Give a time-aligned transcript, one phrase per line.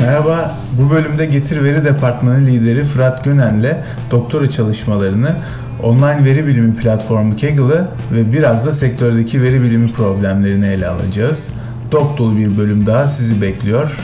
[0.00, 5.36] Merhaba, bu bölümde Getir Veri Departmanı lideri Fırat Gönen'le doktora çalışmalarını,
[5.82, 11.52] online veri bilimi platformu Kaggle'ı ve biraz da sektördeki veri bilimi problemlerini ele alacağız.
[11.92, 13.98] Dop dolu bir bölüm daha sizi bekliyor.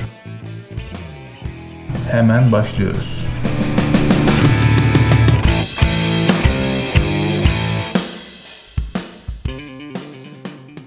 [2.10, 3.26] Hemen başlıyoruz.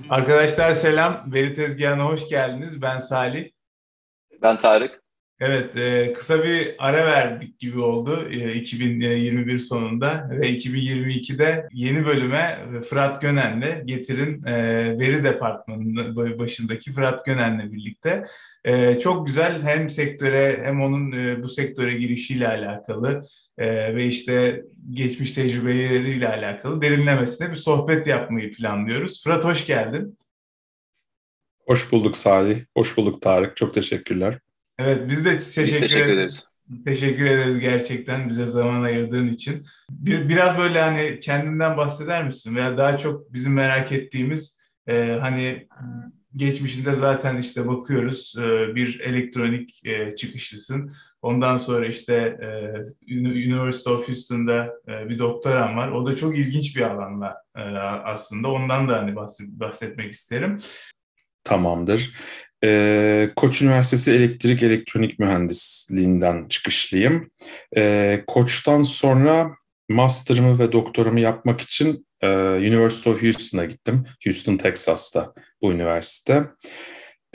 [0.10, 1.14] Arkadaşlar selam.
[1.34, 2.82] Veri tezgahına hoş geldiniz.
[2.82, 3.59] Ben Salih.
[4.42, 5.02] Ben Tarık.
[5.42, 12.60] Evet, e, kısa bir ara verdik gibi oldu e, 2021 sonunda ve 2022'de yeni bölüme
[12.78, 14.54] e, Fırat Gönen'le Getir'in e,
[15.00, 18.26] veri departmanının başındaki Fırat Gönen'le birlikte
[18.66, 23.24] e, çok güzel hem sektöre hem onun e, bu sektöre girişiyle alakalı
[23.58, 29.24] e, ve işte geçmiş tecrübeleriyle alakalı derinlemesine bir sohbet yapmayı planlıyoruz.
[29.24, 30.19] Fırat hoş geldin.
[31.70, 33.58] Hoş bulduk Salih, hoş bulduk Tarık.
[33.58, 34.40] Çok teşekkürler.
[34.80, 36.44] Evet biz de teşekkür, biz teşekkür ederiz.
[36.86, 39.66] Teşekkür ederiz gerçekten bize zaman ayırdığın için.
[39.90, 42.56] Bir, biraz böyle hani kendinden bahseder misin?
[42.56, 45.68] Veya daha çok bizim merak ettiğimiz e, hani
[46.36, 50.94] geçmişinde zaten işte bakıyoruz e, bir elektronik e, çıkışlısın.
[51.22, 55.92] Ondan sonra işte e, University of Houston'da e, bir doktoran var.
[55.92, 57.62] O da çok ilginç bir alanla e,
[58.04, 58.48] aslında.
[58.48, 60.62] Ondan da hani bahsetmek isterim.
[61.44, 62.12] Tamamdır.
[62.64, 67.32] Ee, Koç Üniversitesi Elektrik Elektronik Mühendisliğinden çıkışlıyım.
[67.78, 69.56] Ee, Koç'tan sonra
[69.90, 72.28] master'ımı ve doktoramı yapmak için e,
[72.58, 74.06] University of Houston'a gittim.
[74.26, 76.48] Houston, Texas'ta bu üniversite.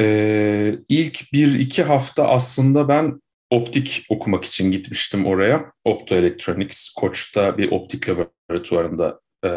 [0.00, 5.72] Ee, ilk bir iki hafta aslında ben optik okumak için gitmiştim oraya.
[5.84, 9.50] Optoelectronics, Koç'ta bir optik laboratuvarında e,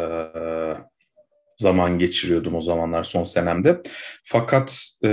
[1.57, 3.81] zaman geçiriyordum o zamanlar son senemde.
[4.23, 5.09] Fakat e,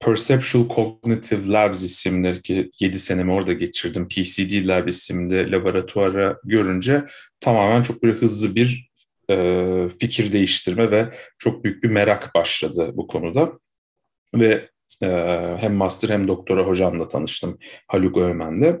[0.00, 4.08] Perceptual Cognitive Labs isimli ki 7 senemi orada geçirdim.
[4.08, 7.04] PCD Lab isimli laboratuvara görünce
[7.40, 8.90] tamamen çok böyle hızlı bir
[9.30, 13.52] e, fikir değiştirme ve çok büyük bir merak başladı bu konuda.
[14.34, 14.68] Ve
[15.02, 15.08] e,
[15.60, 18.78] hem master hem doktora hocamla tanıştım Haluk Öğmen'le.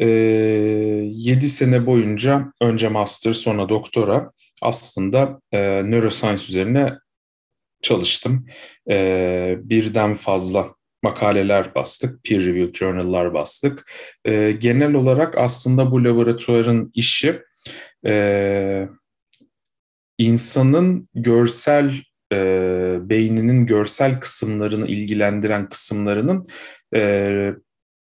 [0.00, 6.92] E, 7 sene boyunca önce master sonra doktora aslında e, neuroscience üzerine
[7.82, 8.46] çalıştım.
[8.90, 13.92] E, birden fazla makaleler bastık, peer reviewed journal'lar bastık.
[14.24, 17.42] E, genel olarak aslında bu laboratuvarın işi
[18.06, 18.88] e,
[20.18, 21.94] insanın görsel
[22.32, 22.38] e,
[23.02, 26.48] beyninin görsel kısımlarını ilgilendiren kısımlarının
[26.94, 27.52] e,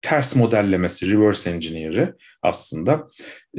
[0.02, 3.08] ters modellemesi, reverse engineer'i aslında.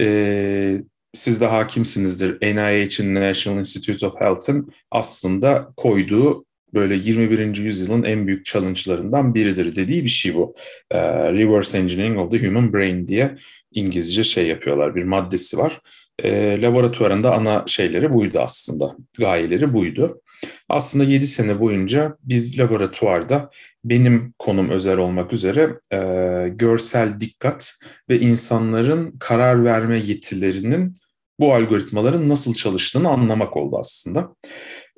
[0.01, 0.81] E,
[1.15, 2.41] siz de hakimsinizdir.
[2.43, 6.45] NIH'in National Institute of Health'ın aslında koyduğu
[6.75, 7.57] böyle 21.
[7.57, 10.55] yüzyılın en büyük challenge'larından biridir dediği bir şey bu.
[10.91, 10.99] E,
[11.33, 13.39] reverse Engineering of the Human Brain diye
[13.73, 14.95] İngilizce şey yapıyorlar.
[14.95, 15.81] Bir maddesi var.
[16.23, 18.97] E, laboratuvarında ana şeyleri buydu aslında.
[19.19, 20.21] Gayeleri buydu.
[20.69, 23.51] Aslında 7 sene boyunca biz laboratuvarda
[23.85, 25.99] benim konum özel olmak üzere e,
[26.49, 27.75] görsel dikkat
[28.09, 30.95] ve insanların karar verme yetilerinin
[31.41, 34.37] bu algoritmaların nasıl çalıştığını anlamak oldu aslında.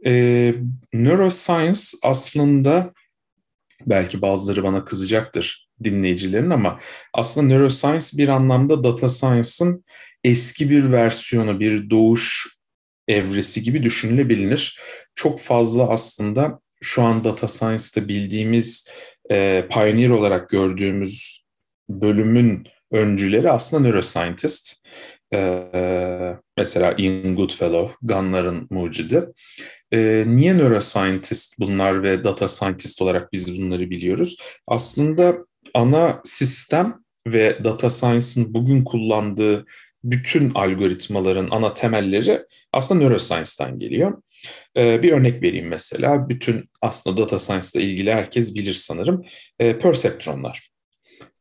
[0.06, 0.54] E,
[0.92, 2.92] neuroscience aslında
[3.86, 6.80] belki bazıları bana kızacaktır dinleyicilerin ama
[7.14, 9.84] aslında neuroscience bir anlamda data science'ın
[10.24, 12.46] eski bir versiyonu, bir doğuş
[13.10, 14.80] evresi gibi düşünülebilir.
[15.14, 18.88] Çok fazla aslında şu an data science'da bildiğimiz
[19.30, 21.44] e, pioneer olarak gördüğümüz
[21.88, 24.86] bölümün öncüleri aslında neuroscientist.
[25.32, 25.68] E,
[26.56, 29.24] mesela Ian Goodfellow, Gunlar'ın mucidi.
[29.92, 34.36] E, niye neuroscientist bunlar ve data scientist olarak biz bunları biliyoruz?
[34.66, 35.36] Aslında
[35.74, 39.66] ana sistem ve data science'ın bugün kullandığı
[40.04, 44.22] bütün algoritmaların ana temelleri aslında neuroscience'dan geliyor.
[44.76, 46.28] Ee, bir örnek vereyim mesela.
[46.28, 49.24] Bütün aslında data science ile ilgili herkes bilir sanırım.
[49.58, 50.70] Ee, perceptronlar.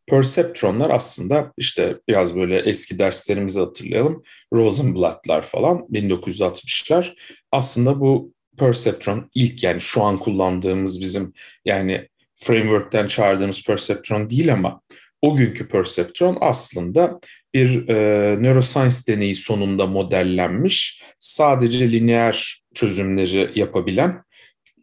[0.07, 4.23] Perceptronlar aslında işte biraz böyle eski derslerimizi hatırlayalım.
[4.53, 7.15] Rosenblatt'lar falan 1960'lar.
[7.51, 11.33] Aslında bu perceptron ilk yani şu an kullandığımız bizim
[11.65, 14.81] yani framework'ten çağırdığımız perceptron değil ama
[15.21, 17.19] o günkü perceptron aslında
[17.53, 17.95] bir e,
[18.43, 24.23] neuroscience deneyi sonunda modellenmiş, sadece lineer çözümleri yapabilen,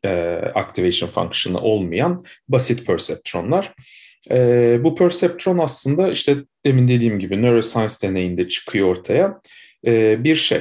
[0.05, 0.09] e,
[0.55, 3.73] activation function'ı olmayan basit perceptronlar.
[4.31, 9.41] E, bu perceptron aslında işte demin dediğim gibi neuroscience deneyinde çıkıyor ortaya.
[9.87, 10.61] E, bir şey,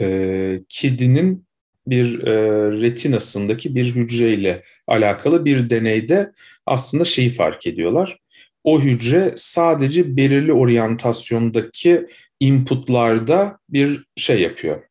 [0.00, 1.46] e, kedinin
[1.86, 2.32] bir e,
[2.80, 6.32] retinasındaki bir hücreyle alakalı bir deneyde
[6.66, 8.18] aslında şeyi fark ediyorlar.
[8.64, 12.06] O hücre sadece belirli oryantasyondaki
[12.40, 14.82] inputlarda bir şey yapıyor,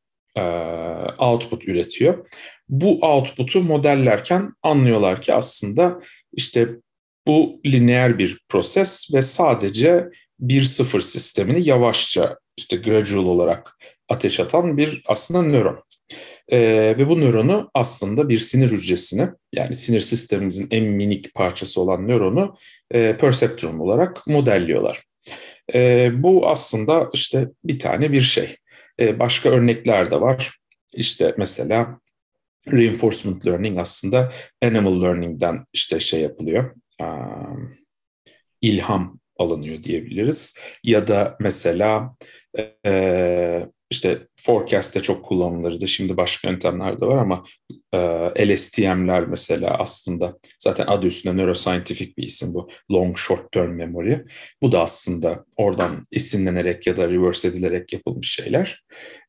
[1.20, 2.28] output üretiyor.
[2.70, 6.02] Bu output'u modellerken anlıyorlar ki aslında
[6.34, 6.70] işte
[7.28, 10.10] bu lineer bir proses ve sadece
[10.42, 13.78] 1-0 sistemini yavaşça işte gradual olarak
[14.10, 15.84] ateş atan bir aslında nöron.
[16.52, 22.08] Ee, ve bu nöronu aslında bir sinir hücresini yani sinir sistemimizin en minik parçası olan
[22.08, 22.58] nöronu
[22.92, 25.04] e, perceptron olarak modelliyorlar.
[25.74, 28.56] E, bu aslında işte bir tane bir şey.
[29.00, 30.58] E, başka örnekler de var.
[30.94, 32.00] İşte mesela
[32.72, 34.32] reinforcement learning aslında
[34.64, 36.76] animal learning'den işte şey yapılıyor.
[37.02, 37.78] Um,
[38.62, 40.58] ilham alınıyor diyebiliriz.
[40.84, 42.16] Ya da mesela
[42.86, 45.88] e, işte forecast'te çok kullanılırdı.
[45.88, 47.44] Şimdi başka yöntemler de var ama
[47.94, 52.70] e, LSTM'ler mesela aslında zaten adı üstünde neuroscientific bir isim bu.
[52.92, 54.18] Long Short Term Memory.
[54.62, 58.84] Bu da aslında oradan esinlenerek ya da reverse edilerek yapılmış şeyler.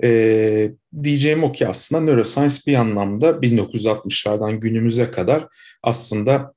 [0.05, 0.71] E,
[1.03, 5.47] diyeceğim o ki aslında neuroscience bir anlamda 1960'lardan günümüze kadar
[5.83, 6.55] aslında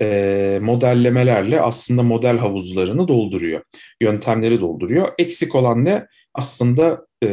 [0.00, 3.62] e, modellemelerle aslında model havuzlarını dolduruyor.
[4.00, 5.08] Yöntemleri dolduruyor.
[5.18, 6.06] Eksik olan ne?
[6.34, 7.28] Aslında e,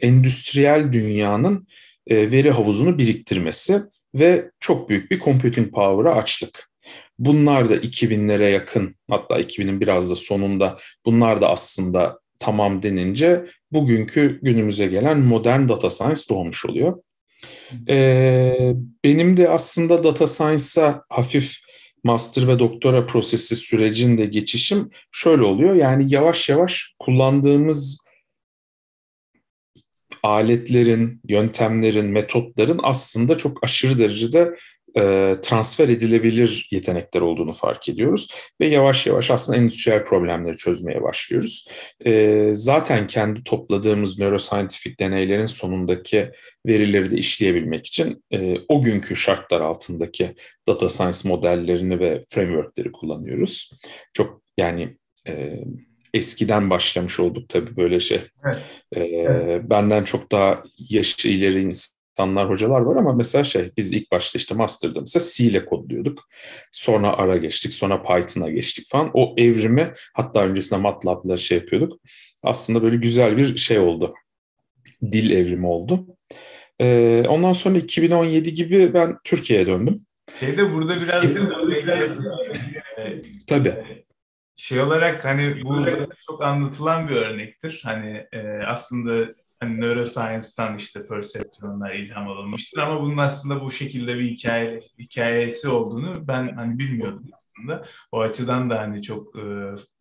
[0.00, 1.66] endüstriyel dünyanın
[2.06, 3.82] e, veri havuzunu biriktirmesi
[4.14, 6.70] ve çok büyük bir computing power'a açlık.
[7.18, 14.40] Bunlar da 2000'lere yakın hatta 2000'in biraz da sonunda bunlar da aslında tamam denince bugünkü
[14.42, 17.02] günümüze gelen modern data science doğmuş oluyor.
[17.88, 18.72] Ee,
[19.04, 21.56] benim de aslında data science'a hafif
[22.04, 25.74] master ve doktora prosesi sürecinde geçişim şöyle oluyor.
[25.74, 28.04] Yani yavaş yavaş kullandığımız
[30.24, 34.56] aletlerin, yöntemlerin, metotların aslında çok aşırı derecede
[34.96, 38.28] e, transfer edilebilir yetenekler olduğunu fark ediyoruz
[38.60, 41.68] ve yavaş yavaş aslında endüstriyel problemleri çözmeye başlıyoruz.
[42.06, 46.30] E, zaten kendi topladığımız neuroscientific deneylerin sonundaki
[46.66, 50.34] verileri de işleyebilmek için e, o günkü şartlar altındaki
[50.68, 53.70] data science modellerini ve frameworkleri kullanıyoruz.
[54.12, 54.96] Çok yani
[55.28, 55.64] e,
[56.14, 58.20] eskiden başlamış olduk tabii böyle şey.
[58.44, 58.62] Evet.
[58.92, 59.62] Ee, evet.
[59.70, 64.54] Benden çok daha yaşı ileri insanlar, hocalar var ama mesela şey biz ilk başta işte
[64.54, 66.28] master'da mesela C ile kodluyorduk.
[66.72, 69.10] Sonra R'a geçtik, sonra Python'a geçtik falan.
[69.14, 72.00] O evrimi hatta öncesinde MATLAB'la şey yapıyorduk.
[72.42, 74.14] Aslında böyle güzel bir şey oldu.
[75.12, 76.06] Dil evrimi oldu.
[76.78, 80.00] Ee, ondan sonra 2017 gibi ben Türkiye'ye döndüm.
[80.40, 81.24] Şeyde burada biraz
[83.46, 83.74] Tabii
[84.56, 85.86] şey olarak hani bu
[86.26, 87.80] çok anlatılan bir örnektir.
[87.84, 94.24] Hani e, aslında hani neuroscience'tan işte perceptronlar ilham alınmıştır ama bunun aslında bu şekilde bir
[94.24, 97.84] hikaye hikayesi olduğunu ben hani bilmiyordum aslında.
[98.12, 99.42] O açıdan da hani çok e,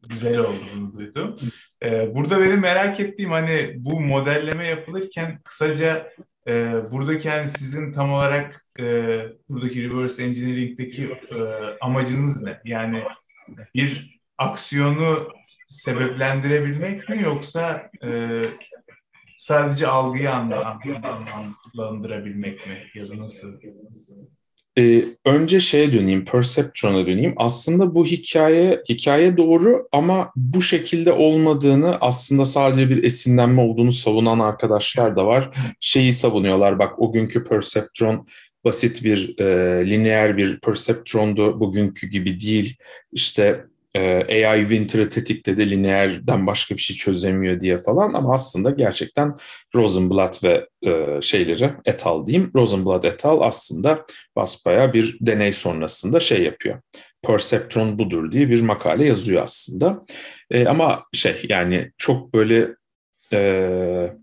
[0.09, 1.35] güzel oldu bunu duydum.
[1.83, 6.13] E, burada benim merak ettiğim hani bu modelleme yapılırken kısaca
[6.47, 8.83] e, buradaki hani sizin tam olarak e,
[9.49, 11.38] buradaki reverse engineering'deki e,
[11.81, 12.61] amacınız ne?
[12.65, 13.03] Yani
[13.75, 15.28] bir aksiyonu
[15.69, 18.42] sebeplendirebilmek mi yoksa e,
[19.38, 23.54] sadece algıyı anlamlandırabilmek mi ya da nasıl?
[24.78, 27.33] Ee, önce şeye döneyim, perceptron'a döneyim.
[27.38, 34.40] Aslında bu hikaye hikaye doğru ama bu şekilde olmadığını aslında sadece bir esinlenme olduğunu savunan
[34.40, 35.50] arkadaşlar da var.
[35.80, 38.28] Şeyi savunuyorlar bak o günkü perceptron
[38.66, 39.45] basit bir e,
[39.90, 42.78] lineer bir perceptrondu bugünkü gibi değil.
[43.12, 49.35] İşte e, AI Winter'ı tetikledi, lineerden başka bir şey çözemiyor diye falan ama aslında gerçekten
[49.76, 52.52] Rosenblatt ve e, şeyleri et al diyeyim.
[52.56, 56.81] Rosenblatt et al aslında basbaya bir deney sonrasında şey yapıyor.
[57.28, 60.06] Perceptron budur diye bir makale yazıyor aslında.
[60.52, 62.69] E, ama şey yani çok böyle
[63.33, 64.14] e,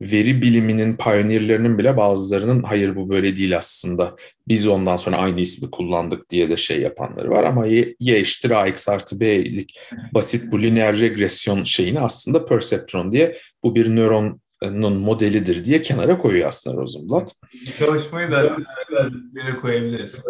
[0.00, 4.16] veri biliminin pioneerlerinin bile bazılarının hayır bu böyle değil aslında.
[4.48, 8.50] Biz ondan sonra aynı ismi kullandık diye de şey yapanları var ama y, y eşittir
[8.50, 9.80] ax artı b'lik
[10.14, 16.48] basit bu lineer regresyon şeyini aslında perceptron diye bu bir nöronun modelidir diye kenara koyuyor
[16.48, 17.32] aslında Rosenblatt.
[17.78, 18.56] Çalışmayı da
[19.34, 20.20] bir koyabiliriz.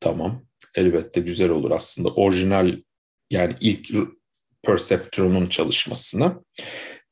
[0.00, 0.44] Tamam.
[0.74, 2.08] Elbette güzel olur aslında.
[2.08, 2.76] Orijinal
[3.30, 3.88] yani ilk
[4.62, 6.40] perceptronun çalışmasına.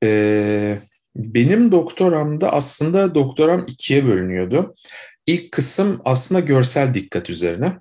[0.03, 0.79] Ee,
[1.17, 4.75] benim doktoramda aslında doktoram ikiye bölünüyordu.
[5.27, 7.79] İlk kısım aslında görsel dikkat üzerine.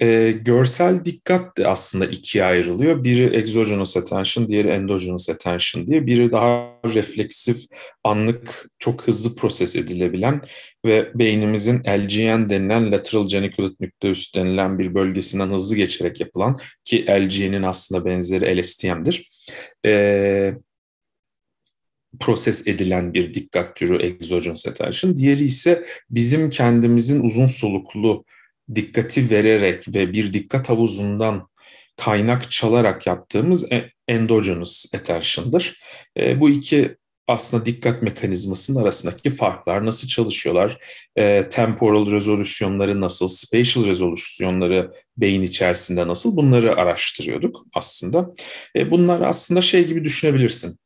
[0.00, 3.04] E, görsel dikkat de aslında ikiye ayrılıyor.
[3.04, 6.06] Biri exogenous attention, diğeri endogenous attention diye.
[6.06, 7.64] Biri daha refleksif,
[8.04, 10.40] anlık, çok hızlı proses edilebilen
[10.86, 17.62] ve beynimizin LGN denilen lateral geniculate nucleus denilen bir bölgesinden hızlı geçerek yapılan ki LGN'in
[17.62, 19.30] aslında benzeri LSTM'dir.
[19.86, 20.54] E,
[22.20, 25.16] proses edilen bir dikkat türü exogenous attention.
[25.16, 28.24] Diğeri ise bizim kendimizin uzun soluklu
[28.74, 31.48] dikkati vererek ve bir dikkat havuzundan
[31.96, 35.80] kaynak çalarak yaptığımız e, endogenous attention'dır.
[36.16, 36.96] E, bu iki
[37.28, 40.78] aslında dikkat mekanizmasının arasındaki farklar, nasıl çalışıyorlar,
[41.16, 48.34] e, temporal rezolüsyonları nasıl, spatial rezolüsyonları beyin içerisinde nasıl bunları araştırıyorduk aslında.
[48.76, 50.78] E, bunlar aslında şey gibi düşünebilirsin.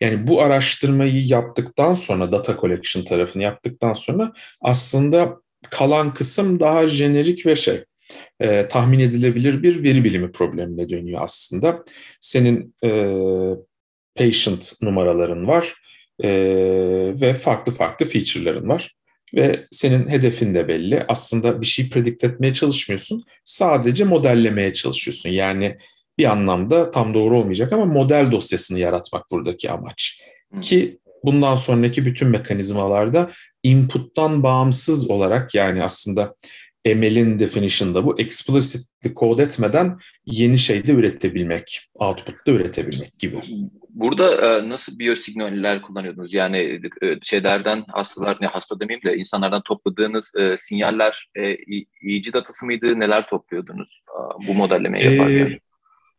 [0.00, 5.36] Yani bu araştırmayı yaptıktan sonra data collection tarafını yaptıktan sonra aslında
[5.70, 7.84] kalan kısım daha jenerik ve şey
[8.40, 11.84] e, tahmin edilebilir bir veri bilimi problemine dönüyor aslında.
[12.20, 12.90] Senin e,
[14.14, 15.74] patient numaraların var
[16.22, 16.30] e,
[17.20, 18.94] ve farklı farklı feature'ların var.
[19.34, 21.04] Ve senin hedefin de belli.
[21.08, 23.24] Aslında bir şey predict etmeye çalışmıyorsun.
[23.44, 25.30] Sadece modellemeye çalışıyorsun.
[25.30, 25.78] Yani
[26.18, 30.22] bir anlamda tam doğru olmayacak ama model dosyasını yaratmak buradaki amaç.
[30.60, 33.30] Ki bundan sonraki bütün mekanizmalarda
[33.62, 36.34] input'tan bağımsız olarak yani aslında
[36.86, 43.36] ML'in definition'da bu explicitly kod etmeden yeni şey de üretebilmek, output'ta üretebilmek gibi.
[43.88, 46.34] Burada e, nasıl biyosignaller kullanıyordunuz?
[46.34, 51.42] Yani e, şeylerden hastalar ne hasta demeyeyim de insanlardan topladığınız e, sinyaller e,
[52.02, 53.00] EEG datası mıydı?
[53.00, 55.46] Neler topluyordunuz e, bu modellemeyi yaparken?
[55.46, 55.58] Ee,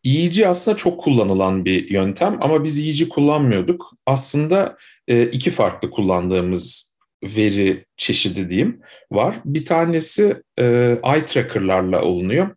[0.05, 3.93] EEG aslında çok kullanılan bir yöntem ama biz EEG kullanmıyorduk.
[4.05, 4.77] Aslında
[5.07, 8.81] e, iki farklı kullandığımız veri çeşidi diyeyim
[9.11, 9.35] var.
[9.45, 10.65] Bir tanesi e,
[11.03, 12.49] eye tracker'larla olunuyor.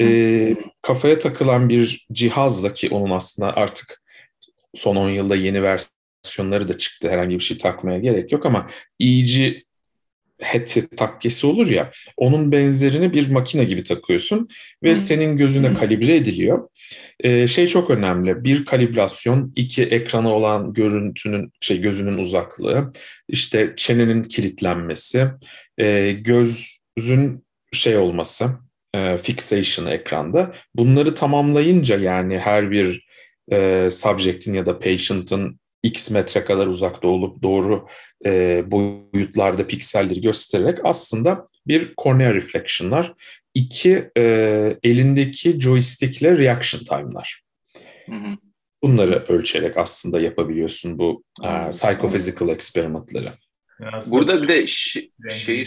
[0.00, 4.02] E, kafaya takılan bir cihazla ki onun aslında artık
[4.74, 7.10] son 10 yılda yeni versiyonları da çıktı.
[7.10, 8.66] Herhangi bir şey takmaya gerek yok ama
[9.00, 9.62] EEG
[10.42, 14.48] heti takkesi olur ya onun benzerini bir makine gibi takıyorsun
[14.82, 14.96] ve hmm.
[14.96, 15.76] senin gözüne hmm.
[15.76, 16.68] kalibre ediliyor.
[17.20, 18.44] Ee, şey çok önemli.
[18.44, 22.92] Bir kalibrasyon, iki ekrana olan görüntünün şey gözünün uzaklığı,
[23.28, 25.26] işte çenenin kilitlenmesi,
[25.78, 28.46] e, gözün şey olması,
[28.94, 30.52] e, fixation ekranda.
[30.74, 33.06] Bunları tamamlayınca yani her bir
[33.52, 37.88] e, subject'in ya da patient'ın x metre kadar uzakta olup doğru
[38.26, 43.14] e, boyutlarda pikselleri göstererek aslında bir cornea reflection'lar,
[43.54, 44.22] iki e,
[44.82, 47.42] elindeki joystick'le reaction time'lar.
[48.06, 48.36] Hı hı.
[48.82, 53.28] Bunları ölçerek aslında yapabiliyorsun bu e, psychophysical experimentları.
[54.06, 55.66] Burada bir de şeyi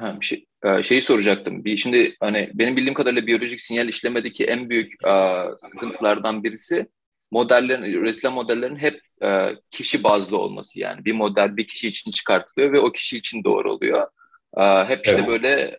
[0.00, 1.64] ha, bir şey, e, şeyi soracaktım.
[1.64, 6.86] Bir şimdi hani benim bildiğim kadarıyla biyolojik sinyal işlemedeki en büyük uh, sıkıntılardan birisi
[7.32, 11.04] modellerin, üretilen modellerin hep e, kişi bazlı olması yani.
[11.04, 14.06] Bir model bir kişi için çıkartılıyor ve o kişi için doğru oluyor.
[14.56, 15.28] E, hep işte evet.
[15.28, 15.78] böyle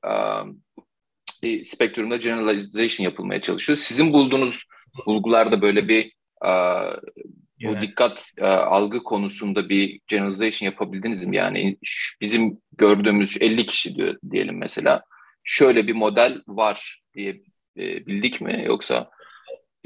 [1.44, 3.78] e, spektrumda generalization yapılmaya çalışıyor.
[3.78, 4.64] Sizin bulduğunuz
[5.06, 6.06] bulgularda böyle bir
[6.46, 6.52] e,
[7.64, 7.82] bu evet.
[7.82, 11.36] dikkat e, algı konusunda bir generalization yapabildiniz mi?
[11.36, 11.78] Yani
[12.22, 15.04] bizim gördüğümüz 50 kişi diyor, diyelim mesela.
[15.44, 17.42] Şöyle bir model var diye
[17.78, 19.10] e, bildik mi yoksa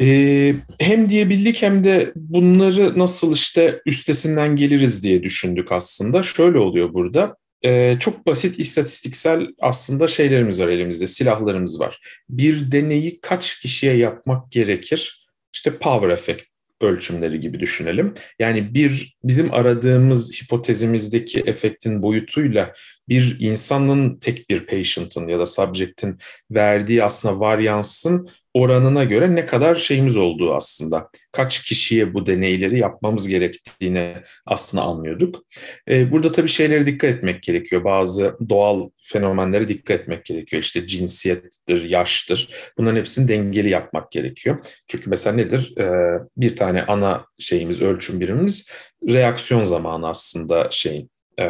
[0.01, 6.23] ee, hem diyebildik hem de bunları nasıl işte üstesinden geliriz diye düşündük aslında.
[6.23, 7.35] Şöyle oluyor burada.
[7.65, 11.99] Ee, çok basit istatistiksel aslında şeylerimiz var elimizde, silahlarımız var.
[12.29, 15.27] Bir deneyi kaç kişiye yapmak gerekir?
[15.53, 16.43] İşte power effect
[16.81, 18.13] ölçümleri gibi düşünelim.
[18.39, 22.73] Yani bir bizim aradığımız hipotezimizdeki efektin boyutuyla
[23.09, 26.17] bir insanın tek bir patient'ın ya da subject'in
[26.51, 31.09] verdiği aslında varyansın oranına göre ne kadar şeyimiz olduğu aslında.
[31.31, 34.13] Kaç kişiye bu deneyleri yapmamız gerektiğini
[34.45, 35.43] aslında anlıyorduk.
[35.89, 37.83] Ee, burada tabii şeylere dikkat etmek gerekiyor.
[37.83, 40.63] Bazı doğal fenomenlere dikkat etmek gerekiyor.
[40.63, 42.49] İşte cinsiyettir, yaştır.
[42.77, 44.57] Bunların hepsini dengeli yapmak gerekiyor.
[44.87, 45.73] Çünkü mesela nedir?
[45.77, 48.69] Ee, bir tane ana şeyimiz, ölçüm birimimiz
[49.09, 51.09] reaksiyon zamanı aslında şeyin
[51.39, 51.45] e,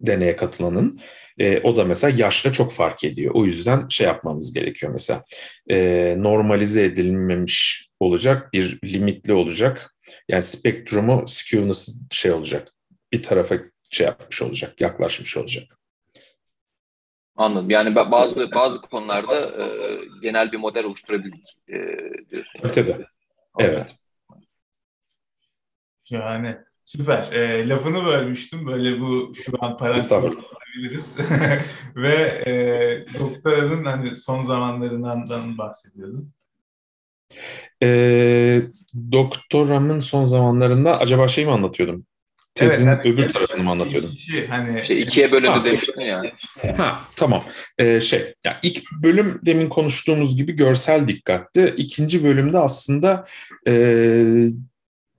[0.00, 1.00] deneye katılanın.
[1.38, 3.34] E, o da mesela yaşla çok fark ediyor.
[3.34, 5.24] O yüzden şey yapmamız gerekiyor mesela.
[5.70, 9.94] E, normalize edilmemiş olacak, bir limitli olacak.
[10.28, 12.68] Yani spektrumu skewness şey olacak.
[13.12, 13.58] Bir tarafa
[13.90, 15.78] şey yapmış olacak, yaklaşmış olacak.
[17.36, 17.70] Anladım.
[17.70, 21.74] Yani bazı bazı konularda e, genel bir model oluşturabildik e,
[22.30, 22.58] diyorsun.
[22.62, 23.04] Tabii tabii.
[23.58, 23.96] Evet.
[26.10, 27.32] Yani süper.
[27.32, 28.66] E, lafını bölmüştüm.
[28.66, 30.08] Böyle bu şu an parantez
[30.74, 31.16] diyebiliriz.
[31.96, 32.14] Ve
[32.46, 36.32] e, doktoranın hani son zamanlarından bahsediyordun.
[37.82, 38.62] E,
[39.12, 42.06] doktoramın son zamanlarında acaba şey mi anlatıyordum?
[42.54, 44.10] Tezin evet, öbür tarafını mı anlatıyordum?
[44.10, 44.84] Şey, hani...
[44.84, 46.22] şey, ikiye bölündü demiştin ya.
[46.76, 47.44] Ha tamam.
[47.78, 51.74] Ee, şey ya ilk bölüm demin konuştuğumuz gibi görsel dikkatti.
[51.76, 53.26] İkinci bölümde aslında
[53.68, 53.72] e,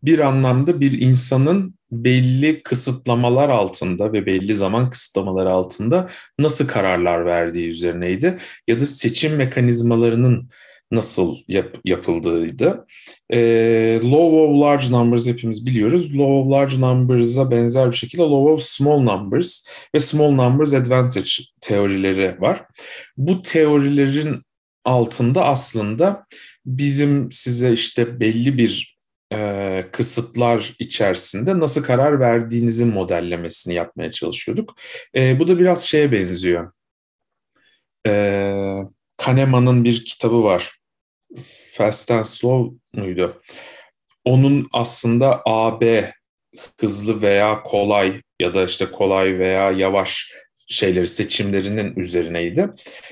[0.03, 6.10] bir anlamda bir insanın belli kısıtlamalar altında ve belli zaman kısıtlamaları altında
[6.40, 8.38] nasıl kararlar verdiği üzerineydi
[8.68, 10.50] ya da seçim mekanizmalarının
[10.92, 12.86] nasıl yap, yapıldığıydı.
[13.30, 13.40] E,
[14.04, 16.14] law of large numbers hepimiz biliyoruz.
[16.14, 21.30] Law of large numbers'a benzer bir şekilde law of small numbers ve small numbers advantage
[21.62, 22.66] teorileri var.
[23.18, 24.42] Bu teorilerin
[24.86, 26.25] altında aslında
[26.66, 28.95] bizim size işte belli bir
[29.34, 34.75] e, kısıtlar içerisinde nasıl karar verdiğinizin modellemesini yapmaya çalışıyorduk.
[35.15, 36.72] E, bu da biraz şeye benziyor.
[38.08, 38.12] E,
[39.17, 40.79] Kahneman'ın bir kitabı var.
[41.74, 43.41] Fast and Slow muydu?
[44.25, 46.12] Onun aslında AB
[46.82, 50.32] hızlı veya kolay ya da işte kolay veya yavaş
[50.67, 52.70] şeyleri seçimlerinin üzerineydi.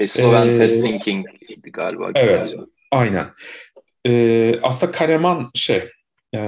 [0.08, 1.25] Slow and ee, Fast Thinking
[1.63, 2.12] galiba.
[2.15, 2.65] Evet, galiba.
[2.91, 3.27] aynen.
[4.05, 5.89] Ee, aslında Kahneman şey,
[6.36, 6.40] e,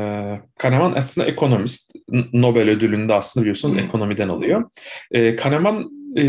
[0.57, 1.95] Kahneman aslında ekonomist.
[2.33, 3.83] Nobel ödülünü de aslında biliyorsunuz hmm.
[3.83, 4.69] ekonomiden alıyor.
[5.11, 6.23] Ee, Kahneman e,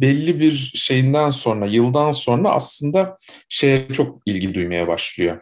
[0.00, 3.16] belli bir şeyinden sonra, yıldan sonra aslında
[3.48, 5.40] şeye çok ilgi duymaya başlıyor.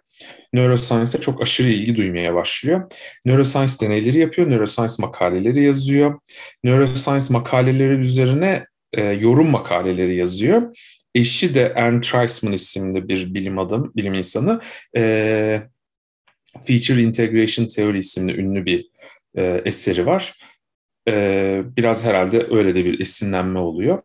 [0.52, 2.92] Neuroscience'e çok aşırı ilgi duymaya başlıyor.
[3.25, 6.18] Neuroscience deneyleri yapıyor, neuroscience makaleleri yazıyor.
[6.64, 10.76] Neuroscience makaleleri üzerine e, yorum makaleleri yazıyor.
[11.14, 14.61] Eşi de Anne Treisman isimli bir bilim adam, bilim insanı.
[14.97, 15.62] E,
[16.60, 18.90] Feature Integration Theory isimli ünlü bir
[19.36, 20.38] e, eseri var.
[21.08, 24.02] E, biraz herhalde öyle de bir esinlenme oluyor.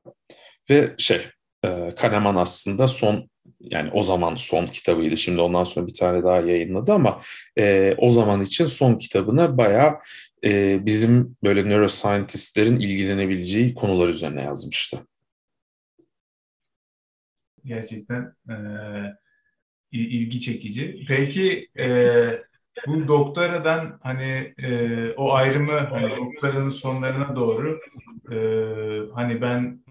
[0.70, 1.22] Ve şey,
[1.66, 5.18] e, Kahneman aslında son yani o zaman son kitabıydı.
[5.18, 7.22] Şimdi ondan sonra bir tane daha yayınladı ama
[7.58, 10.00] e, o zaman için son kitabını bayağı
[10.44, 14.98] e, bizim böyle neuroscientistlerin ilgilenebileceği konular üzerine yazmıştı.
[17.66, 18.56] Gerçekten e,
[20.00, 21.06] ilgi çekici.
[21.08, 21.88] Peki e,
[22.88, 27.80] bu doktoradan hani e, o ayrımı hani doktoranın sonlarına doğru
[28.32, 28.38] e,
[29.16, 29.84] hani ben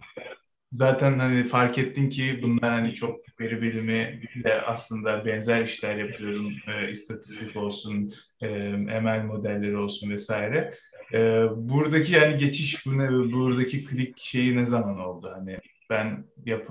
[0.73, 6.53] zaten hani fark ettin ki bunlar hani çok veri bilimi ile aslında benzer işler yapıyorum.
[6.69, 10.71] E, istatistik olsun, e, ML modelleri olsun vesaire.
[11.13, 11.19] E,
[11.57, 15.33] buradaki yani geçiş bu ne, buradaki klik şeyi ne zaman oldu?
[15.35, 15.59] Hani
[15.93, 16.69] ben yap,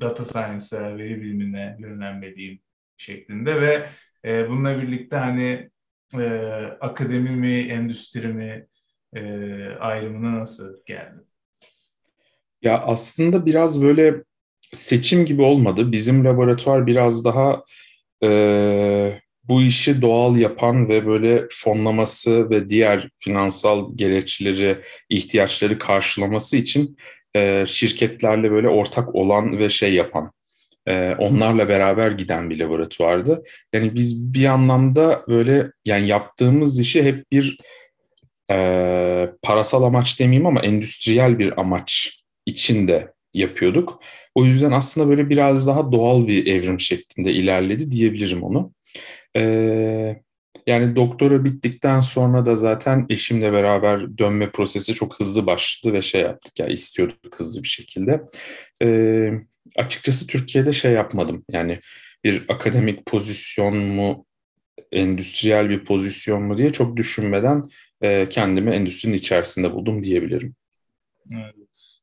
[0.00, 2.60] data science'a, veri bilimine yönlenmeliyim
[2.96, 3.88] şeklinde ve
[4.24, 5.70] e, bununla birlikte hani
[6.14, 6.26] e,
[6.80, 8.66] akademi mi, endüstri mi
[9.14, 9.20] e,
[9.80, 11.20] ayrımına nasıl geldi?
[12.62, 14.24] Ya aslında biraz böyle
[14.72, 15.92] seçim gibi olmadı.
[15.92, 17.64] Bizim laboratuvar biraz daha
[18.24, 26.96] e, bu işi doğal yapan ve böyle fonlaması ve diğer finansal gereçleri, ihtiyaçları karşılaması için
[27.36, 30.32] e, şirketlerle böyle ortak olan ve şey yapan,
[30.86, 33.42] e, onlarla beraber giden bir laboratuvardı.
[33.72, 37.58] Yani biz bir anlamda böyle yani yaptığımız işi hep bir
[38.50, 38.56] e,
[39.42, 44.02] parasal amaç demeyeyim ama endüstriyel bir amaç içinde yapıyorduk.
[44.34, 48.72] O yüzden aslında böyle biraz daha doğal bir evrim şeklinde ilerledi diyebilirim onu.
[49.36, 50.22] Ee,
[50.66, 56.20] yani doktora bittikten sonra da zaten eşimle beraber dönme prosesi çok hızlı başladı ve şey
[56.20, 58.22] yaptık ya yani istiyorduk hızlı bir şekilde.
[58.82, 59.32] Ee,
[59.76, 61.78] açıkçası Türkiye'de şey yapmadım yani
[62.24, 64.26] bir akademik pozisyon mu
[64.92, 67.68] endüstriyel bir pozisyon mu diye çok düşünmeden
[68.00, 70.54] e, kendimi endüstrinin içerisinde buldum diyebilirim.
[71.32, 71.54] Evet.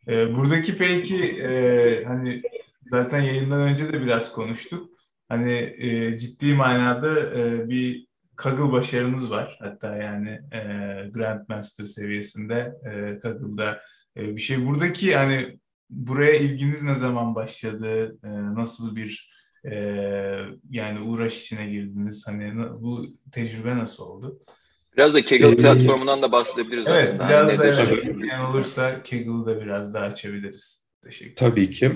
[0.08, 2.42] E, buradaki peki e, hani
[2.86, 4.90] zaten yayından önce de biraz konuştuk.
[5.30, 8.05] Hani e, ciddi manada e, bir
[8.36, 9.58] Kaggle başarınız var.
[9.62, 10.60] Hatta yani e,
[11.14, 13.82] Grandmaster seviyesinde e, Kaggle'da
[14.18, 14.66] e, bir şey.
[14.66, 18.18] Buradaki hani buraya ilginiz ne zaman başladı?
[18.24, 19.76] E, nasıl bir e,
[20.70, 22.28] yani uğraş içine girdiniz?
[22.28, 24.40] Hani bu tecrübe nasıl oldu?
[24.98, 27.34] Biraz da Kaggle ee, platformundan da bahsedebiliriz evet, aslında.
[27.34, 30.85] Evet, biraz hani da evet, olursa Kaggle'ı da biraz daha açabiliriz.
[31.06, 31.92] Teşekkür Tabii ki.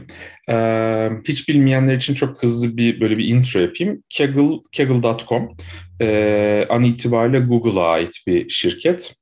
[0.49, 4.03] Ee, hiç bilmeyenler için çok hızlı bir böyle bir intro yapayım.
[4.17, 5.57] Kaggle, Kaggle.com
[6.01, 9.13] e, an itibariyle Google'a ait bir şirket.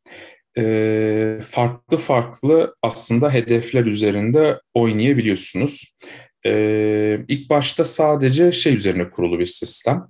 [0.57, 5.97] E, farklı farklı aslında hedefler üzerinde oynayabiliyorsunuz.
[6.45, 10.07] E, ilk başta sadece şey üzerine kurulu bir sistem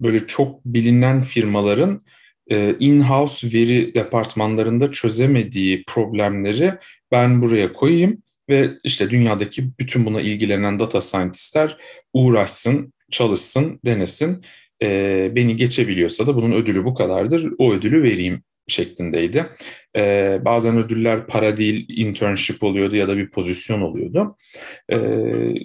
[0.00, 2.04] böyle çok bilinen firmaların
[2.80, 6.74] in-house veri departmanlarında çözemediği problemleri
[7.12, 11.76] ben buraya koyayım ve işte dünyadaki bütün buna ilgilenen data scientistler
[12.12, 14.44] uğraşsın, çalışsın, denesin.
[14.82, 17.52] E, beni geçebiliyorsa da bunun ödülü bu kadardır.
[17.58, 19.46] O ödülü vereyim şeklindeydi.
[19.96, 24.36] Ee, bazen ödüller para değil internship oluyordu ya da bir pozisyon oluyordu.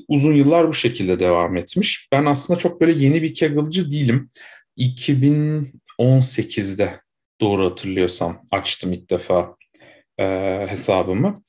[0.08, 2.08] Uzun yıllar bu şekilde devam etmiş.
[2.12, 4.30] Ben aslında çok böyle yeni bir Kaggle'cı değilim.
[6.00, 7.02] 2018'de
[7.42, 9.56] doğru hatırlıyorsam açtım ilk defa
[10.20, 10.26] e,
[10.70, 11.44] hesabımı.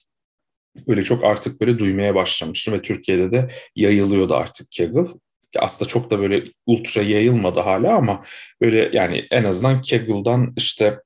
[0.86, 5.10] Öyle çok artık böyle duymaya başlamıştım ve Türkiye'de de yayılıyordu artık Kaggle
[5.58, 8.24] aslında çok da böyle ultra yayılmadı hala ama
[8.60, 10.98] böyle yani en azından Kaggle'dan işte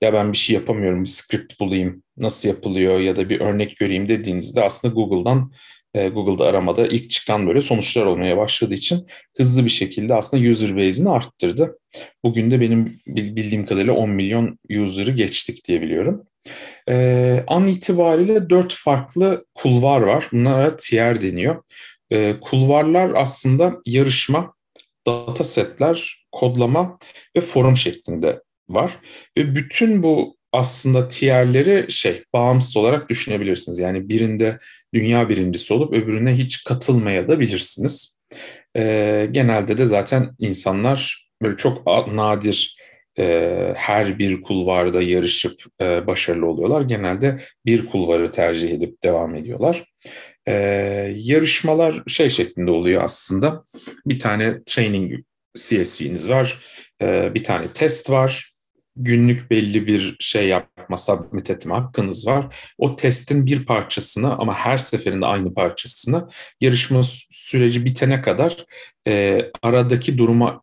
[0.00, 4.08] ya ben bir şey yapamıyorum, bir script bulayım, nasıl yapılıyor ya da bir örnek göreyim
[4.08, 5.52] dediğinizde aslında Google'dan
[5.94, 10.76] e, Google'da aramada ilk çıkan böyle sonuçlar olmaya başladığı için hızlı bir şekilde aslında user
[10.76, 11.78] base'ini arttırdı.
[12.24, 16.22] Bugün de benim bildiğim kadarıyla 10 milyon user'ı geçtik diye biliyorum.
[16.88, 20.28] Ee, an itibariyle dört farklı kulvar var.
[20.32, 21.62] Bunlara tier deniyor.
[22.10, 24.54] Ee, kulvarlar aslında yarışma,
[25.06, 26.98] datasetler, kodlama
[27.36, 28.98] ve forum şeklinde var.
[29.38, 33.78] Ve bütün bu aslında tierleri şey bağımsız olarak düşünebilirsiniz.
[33.78, 34.58] Yani birinde
[34.94, 38.18] dünya birincisi olup öbürüne hiç katılmaya da bilirsiniz.
[38.76, 42.76] E, genelde de zaten insanlar böyle çok nadir
[43.18, 46.82] e, her bir kulvarda yarışıp e, başarılı oluyorlar.
[46.82, 49.84] Genelde bir kulvarı tercih edip devam ediyorlar.
[50.46, 50.54] E,
[51.16, 53.64] yarışmalar şey şeklinde oluyor aslında.
[54.06, 55.12] Bir tane training
[55.54, 56.64] CSV'niz var,
[57.02, 58.51] e, bir tane test var,
[58.96, 62.56] günlük belli bir şey yapma, submit etme hakkınız var.
[62.78, 66.28] O testin bir parçasını ama her seferinde aynı parçasını
[66.60, 67.00] yarışma
[67.30, 68.66] süreci bitene kadar
[69.08, 70.62] e, aradaki duruma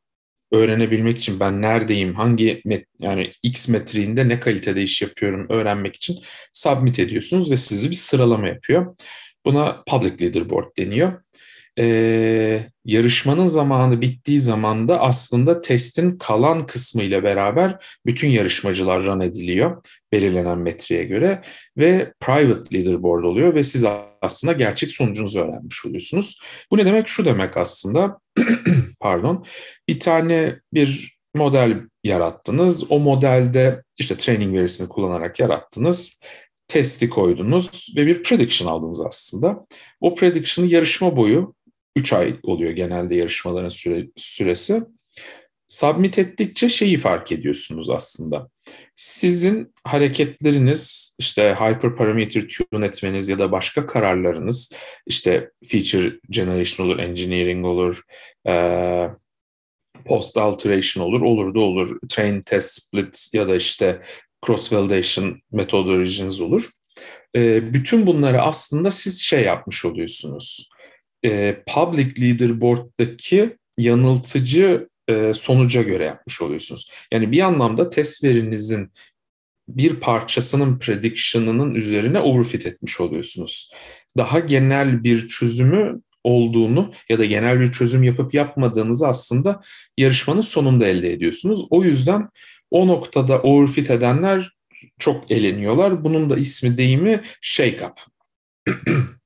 [0.52, 6.15] öğrenebilmek için ben neredeyim, hangi met, yani X metriğinde ne kalitede iş yapıyorum öğrenmek için
[6.54, 8.96] submit ediyorsunuz ve sizi bir sıralama yapıyor.
[9.46, 11.24] Buna public leaderboard deniyor
[11.80, 19.20] e, yarışmanın zamanı bittiği zaman da aslında testin kalan kısmı ile beraber bütün yarışmacılar run
[19.20, 21.42] ediliyor belirlenen metreye göre
[21.78, 23.86] ve private leaderboard oluyor ve siz
[24.22, 26.42] aslında gerçek sonucunuzu öğrenmiş oluyorsunuz.
[26.72, 27.08] Bu ne demek?
[27.08, 28.20] Şu demek aslında
[29.00, 29.46] pardon
[29.88, 32.92] bir tane bir model yarattınız.
[32.92, 36.20] O modelde işte training verisini kullanarak yarattınız
[36.70, 39.65] testi koydunuz ve bir prediction aldınız aslında.
[40.02, 41.54] O prediction'ı yarışma boyu
[41.95, 44.82] 3 ay oluyor genelde yarışmaların süre, süresi.
[45.67, 48.49] Submit ettikçe şeyi fark ediyorsunuz aslında.
[48.95, 54.73] Sizin hareketleriniz, işte hyperparameter tune etmeniz ya da başka kararlarınız,
[55.08, 58.04] işte feature generation olur, engineering olur,
[60.06, 64.02] post alteration olur, olur da olur, train test split ya da işte
[64.45, 66.69] cross validation methodologies olur.
[67.73, 70.68] Bütün bunları aslında siz şey yapmış oluyorsunuz
[71.25, 76.91] e, public leaderboard'daki yanıltıcı e, sonuca göre yapmış oluyorsunuz.
[77.13, 78.91] Yani bir anlamda test verinizin
[79.69, 83.71] bir parçasının prediction'ının üzerine overfit etmiş oluyorsunuz.
[84.17, 89.62] Daha genel bir çözümü olduğunu ya da genel bir çözüm yapıp yapmadığınızı aslında
[89.97, 91.65] yarışmanın sonunda elde ediyorsunuz.
[91.69, 92.29] O yüzden
[92.71, 94.51] o noktada overfit edenler
[94.99, 96.03] çok eleniyorlar.
[96.03, 97.99] Bunun da ismi deyimi shake up.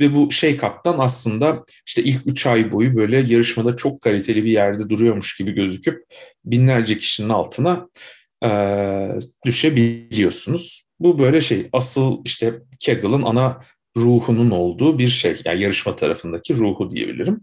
[0.00, 4.50] Ve bu şey kaptan aslında işte ilk 3 ay boyu böyle yarışmada çok kaliteli bir
[4.50, 6.04] yerde duruyormuş gibi gözüküp
[6.44, 7.88] binlerce kişinin altına
[8.44, 8.48] e,
[9.46, 10.86] düşebiliyorsunuz.
[11.00, 12.54] Bu böyle şey asıl işte
[12.86, 13.60] Kaggle'ın ana
[13.96, 15.40] ruhunun olduğu bir şey.
[15.44, 17.40] Yani yarışma tarafındaki ruhu diyebilirim.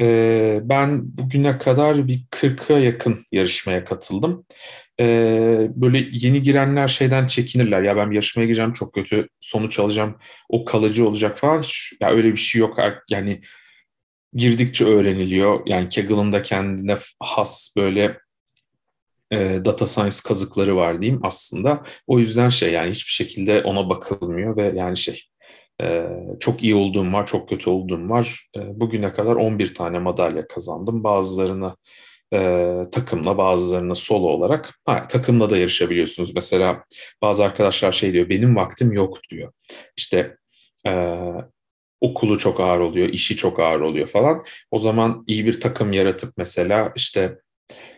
[0.00, 4.46] E, ben bugüne kadar bir 40'a yakın yarışmaya katıldım
[5.00, 5.04] e,
[5.74, 7.82] böyle yeni girenler şeyden çekinirler.
[7.82, 10.18] Ya ben yarışmaya gireceğim çok kötü sonuç alacağım.
[10.48, 11.64] O kalıcı olacak falan.
[12.00, 12.78] Ya öyle bir şey yok.
[13.10, 13.40] Yani
[14.32, 15.60] girdikçe öğreniliyor.
[15.66, 18.18] Yani Kaggle'ın da kendine has böyle
[19.30, 21.82] e, data science kazıkları var diyeyim aslında.
[22.06, 25.22] O yüzden şey yani hiçbir şekilde ona bakılmıyor ve yani şey
[25.82, 26.06] e,
[26.40, 28.48] çok iyi olduğum var, çok kötü olduğum var.
[28.56, 31.04] E, bugüne kadar 11 tane madalya kazandım.
[31.04, 31.76] Bazılarını
[32.34, 36.34] e, takımla bazılarına solo olarak ha, takımla da yarışabiliyorsunuz.
[36.34, 36.84] Mesela
[37.22, 39.52] bazı arkadaşlar şey diyor benim vaktim yok diyor.
[39.96, 40.36] İşte
[40.86, 41.18] e,
[42.00, 44.44] okulu çok ağır oluyor, işi çok ağır oluyor falan.
[44.70, 47.38] O zaman iyi bir takım yaratıp mesela işte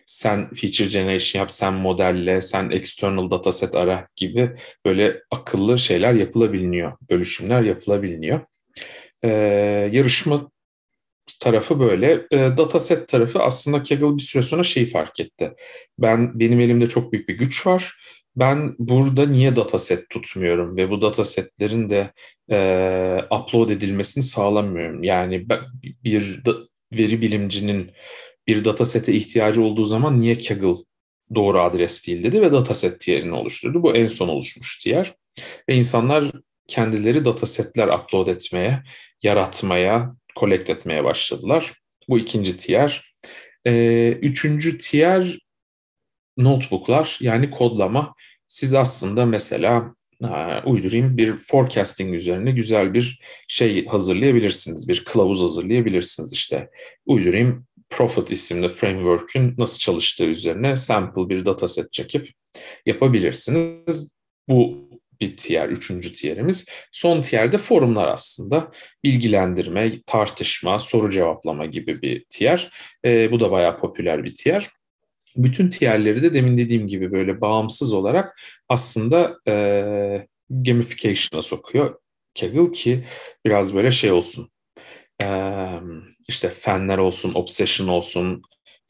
[0.09, 4.51] sen feature generation yap, sen modelle, sen external dataset ara gibi
[4.87, 8.41] böyle akıllı şeyler yapılabiliyor, bölüşümler yapılabiliyor.
[9.23, 9.29] Ee,
[9.93, 10.51] yarışma
[11.41, 12.27] tarafı böyle.
[12.31, 15.53] E, dataset tarafı aslında Kaggle bir süre sonra şeyi fark etti.
[15.99, 17.95] Ben benim elimde çok büyük bir güç var.
[18.37, 22.13] Ben burada niye dataset tutmuyorum ve bu datasetlerin de
[22.51, 22.59] e,
[23.31, 25.03] upload edilmesini sağlamıyorum.
[25.03, 25.47] Yani
[26.05, 26.55] bir da,
[26.93, 27.91] veri bilimcinin
[28.49, 30.75] bir datasete ihtiyacı olduğu zaman niye Kaggle
[31.35, 33.83] doğru adres değil dedi ve dataset tier'ini oluşturdu.
[33.83, 35.15] Bu en son oluşmuş tier.
[35.69, 36.33] Ve insanlar
[36.69, 38.83] kendileri datasetler upload etmeye,
[39.23, 41.73] yaratmaya, collect etmeye başladılar.
[42.09, 43.15] Bu ikinci tier.
[43.67, 45.39] Ee, üçüncü tier
[46.37, 48.15] notebooklar yani kodlama.
[48.49, 54.89] Siz aslında mesela ha, uydurayım bir forecasting üzerine güzel bir şey hazırlayabilirsiniz.
[54.89, 56.71] Bir kılavuz hazırlayabilirsiniz işte.
[57.07, 62.33] Uydurayım Profit isimli framework'ün nasıl çalıştığı üzerine sample bir dataset çekip
[62.87, 64.13] yapabilirsiniz.
[64.49, 64.89] Bu
[65.21, 66.67] bir tier, üçüncü tierimiz.
[66.93, 68.73] Son tier'de forumlar aslında.
[69.05, 72.71] Bilgilendirme, tartışma, soru cevaplama gibi bir tier.
[73.05, 74.69] E, bu da bayağı popüler bir tier.
[75.37, 81.95] Bütün tierleri de demin dediğim gibi böyle bağımsız olarak aslında e, gamification'a sokuyor
[82.41, 83.05] Kaggle ki
[83.45, 84.51] biraz böyle şey olsun.
[85.23, 85.27] E,
[86.29, 88.43] işte fanler olsun, obsession olsun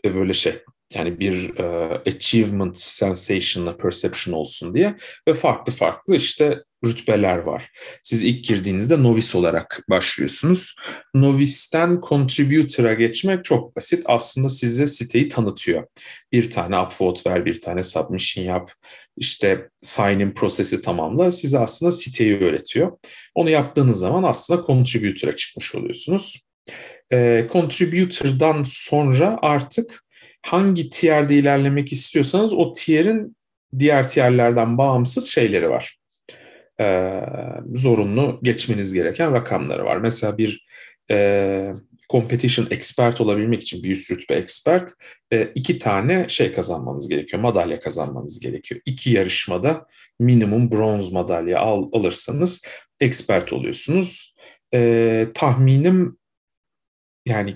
[0.05, 0.55] ve böyle şey
[0.95, 4.97] yani bir uh, achievement sensation'la perception olsun diye
[5.29, 7.71] ve farklı farklı işte rütbeler var.
[8.03, 10.77] Siz ilk girdiğinizde novice olarak başlıyorsunuz.
[11.15, 14.03] Novice'den contributor'a geçmek çok basit.
[14.07, 15.87] Aslında size siteyi tanıtıyor.
[16.33, 18.73] Bir tane upvote ver, bir tane submission yap,
[19.17, 21.31] işte sign-in prosesi tamamla.
[21.31, 22.99] Size aslında siteyi öğretiyor.
[23.35, 26.49] Onu yaptığınız zaman aslında contributor'a çıkmış oluyorsunuz.
[27.13, 30.05] E, contributor'dan sonra artık
[30.43, 33.37] hangi tier'de ilerlemek istiyorsanız o tier'in
[33.79, 35.99] diğer tier'lerden bağımsız şeyleri var.
[36.81, 37.21] Ee,
[37.75, 39.97] zorunlu geçmeniz gereken rakamları var.
[39.97, 40.67] Mesela bir
[41.11, 41.73] e,
[42.11, 44.93] competition expert olabilmek için bir üst rütbe expert
[45.33, 47.43] e, iki tane şey kazanmanız gerekiyor.
[47.43, 48.81] Madalya kazanmanız gerekiyor.
[48.87, 49.87] İki yarışmada
[50.19, 52.65] minimum bronz madalya al, alırsanız
[53.01, 54.35] expert oluyorsunuz.
[54.75, 56.18] E, tahminim
[57.29, 57.55] yani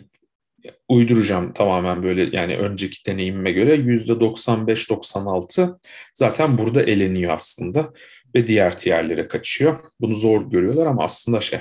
[0.89, 5.79] uyduracağım tamamen böyle yani önceki deneyimime göre yüzde 95-96
[6.15, 7.93] zaten burada eleniyor aslında
[8.35, 9.79] ve diğer tiyerlere kaçıyor.
[10.01, 11.61] Bunu zor görüyorlar ama aslında şey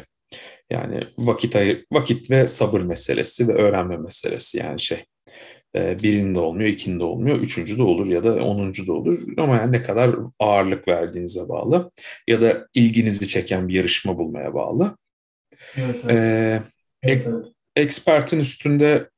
[0.69, 1.56] yani vakit
[1.91, 5.04] vakit ve sabır meselesi ve öğrenme meselesi yani şey
[5.76, 9.19] e, birinde olmuyor, ikinde olmuyor, üçüncü de olur ya da onuncu da olur.
[9.38, 11.91] Ama yani ne kadar ağırlık verdiğinize bağlı
[12.28, 14.97] ya da ilginizi çeken bir yarışma bulmaya bağlı.
[15.76, 16.12] Evet, evet.
[16.12, 16.62] Ee,
[17.04, 17.45] evet, evet.
[17.75, 19.10] Expert'in üstünde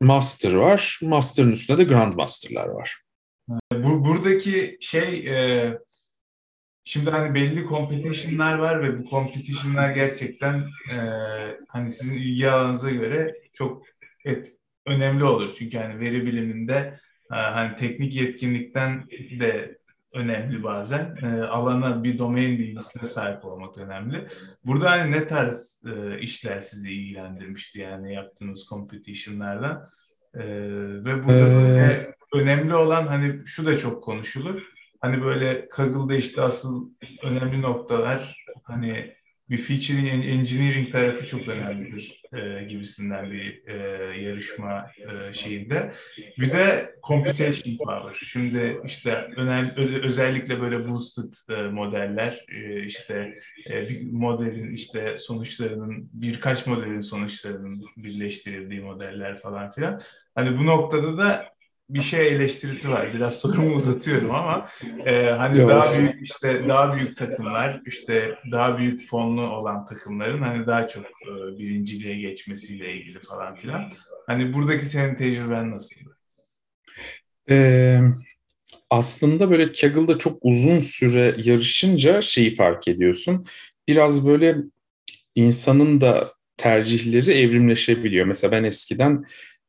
[0.00, 0.98] Master var.
[1.02, 3.02] Master'ın üstünde de Grandmaster'lar var.
[3.72, 5.78] Bu, buradaki şey e,
[6.84, 10.96] şimdi hani belli competition'lar var ve bu competition'lar gerçekten e,
[11.68, 13.82] hani sizin ilgi alanınıza göre çok
[14.24, 14.48] et,
[14.86, 15.54] önemli olur.
[15.58, 17.00] Çünkü hani veri biliminde
[17.32, 19.08] e, hani teknik yetkinlikten
[19.40, 19.79] de
[20.12, 21.16] önemli bazen.
[21.22, 24.26] E, alana bir domain bilgisine sahip olmak önemli.
[24.64, 29.88] Burada hani ne tarz e, işler sizi ilgilendirmişti yani yaptığınız competition'lardan?
[30.34, 30.44] E,
[31.04, 31.52] ve burada ee...
[31.52, 34.62] böyle önemli olan hani şu da çok konuşulur.
[35.00, 36.90] Hani böyle Kaggle'da işte asıl
[37.22, 39.14] önemli noktalar hani
[39.50, 43.76] bir featuring engineering tarafı çok önemlidir e, gibisinden bir e,
[44.20, 45.92] yarışma e, şeyinde.
[46.38, 48.26] Bir de computation power.
[48.26, 53.34] Şimdi işte önemli, özellikle böyle boosted e, modeller e, işte
[53.70, 60.00] e, bir modelin işte sonuçlarının birkaç modelin sonuçlarının birleştirildiği modeller falan filan.
[60.34, 61.59] Hani bu noktada da
[61.94, 63.14] bir şey eleştirisi var.
[63.14, 64.68] Biraz sorumu uzatıyorum ama
[65.04, 65.70] e, hani Yok.
[65.70, 71.04] daha büyük işte daha büyük takımlar işte daha büyük fonlu olan takımların hani daha çok
[71.04, 73.92] e, birinciliğe geçmesiyle ilgili falan filan.
[74.26, 76.16] Hani buradaki senin tecrüben nasıldı?
[77.50, 78.00] Ee,
[78.90, 83.46] aslında böyle Kaggle'da çok uzun süre yarışınca şeyi fark ediyorsun.
[83.88, 84.56] Biraz böyle
[85.34, 88.26] insanın da tercihleri evrimleşebiliyor.
[88.26, 89.24] Mesela ben eskiden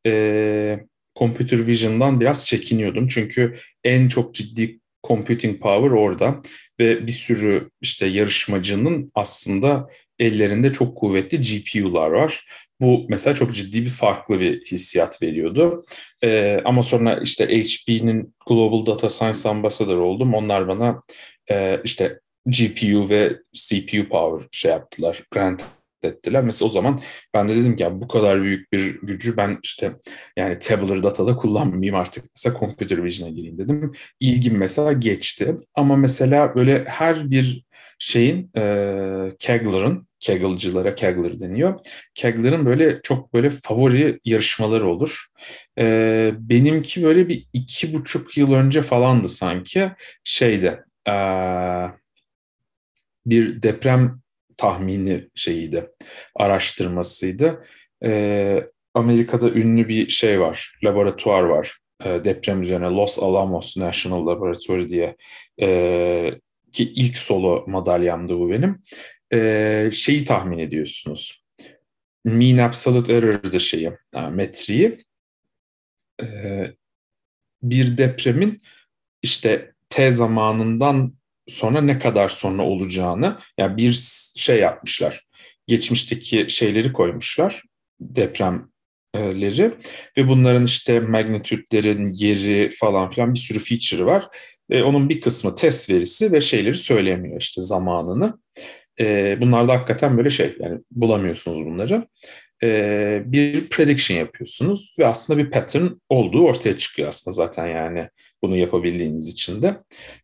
[0.06, 3.08] e, computer vision'dan biraz çekiniyordum.
[3.08, 6.42] Çünkü en çok ciddi computing power orada
[6.80, 12.46] ve bir sürü işte yarışmacının aslında ellerinde çok kuvvetli GPU'lar var.
[12.80, 15.84] Bu mesela çok ciddi bir farklı bir hissiyat veriyordu.
[16.24, 20.34] Ee, ama sonra işte HP'nin Global Data Science Ambassador oldum.
[20.34, 21.02] Onlar bana
[21.50, 25.62] e, işte GPU ve CPU power şey yaptılar, grant
[26.04, 26.44] ettiler.
[26.44, 27.00] Mesela o zaman
[27.34, 29.92] ben de dedim ki bu kadar büyük bir gücü ben işte
[30.36, 32.24] yani tabular datada kullanmayayım artık.
[32.36, 33.92] Mesela computer vision'a gireyim dedim.
[34.20, 35.56] İlgim mesela geçti.
[35.74, 37.64] Ama mesela böyle her bir
[37.98, 38.62] şeyin e,
[39.38, 41.80] Kegler'ın Keggle'cılara Kegler deniyor.
[42.14, 45.26] Kegler'ın böyle çok böyle favori yarışmaları olur.
[45.78, 49.90] E, benimki böyle bir iki buçuk yıl önce falandı sanki.
[50.24, 51.14] Şeyde e,
[53.26, 54.21] bir deprem
[54.56, 55.90] tahmini şeyiydi,
[56.36, 57.64] araştırmasıydı.
[58.04, 58.62] E,
[58.94, 61.78] Amerika'da ünlü bir şey var, laboratuvar var.
[62.04, 65.16] E, deprem üzerine Los Alamos National Laboratory diye
[65.60, 66.30] e,
[66.72, 68.82] ki ilk solo madalyamdı bu benim.
[69.32, 71.44] E, şeyi tahmin ediyorsunuz.
[72.24, 74.98] Mean Absolute Error'dı şeyi, yani metriği.
[76.22, 76.26] E,
[77.62, 78.60] bir depremin
[79.22, 81.14] işte T zamanından
[81.52, 83.92] sonra ne kadar sonra olacağını yani bir
[84.36, 85.26] şey yapmışlar.
[85.66, 87.62] Geçmişteki şeyleri koymuşlar
[88.00, 89.74] depremleri
[90.16, 94.28] ve bunların işte magnitütlerin yeri falan filan bir sürü feature'ı var.
[94.70, 98.38] E, onun bir kısmı test verisi ve şeyleri söylemiyor işte zamanını.
[99.00, 102.06] E, bunlar da hakikaten böyle şey yani bulamıyorsunuz bunları.
[102.62, 108.08] E, bir prediction yapıyorsunuz ve aslında bir pattern olduğu ortaya çıkıyor aslında zaten yani
[108.42, 109.76] bunu yapabildiğiniz için de.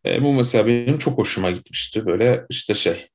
[0.05, 2.05] E, bu mesela benim çok hoşuma gitmişti.
[2.05, 3.07] Böyle işte şey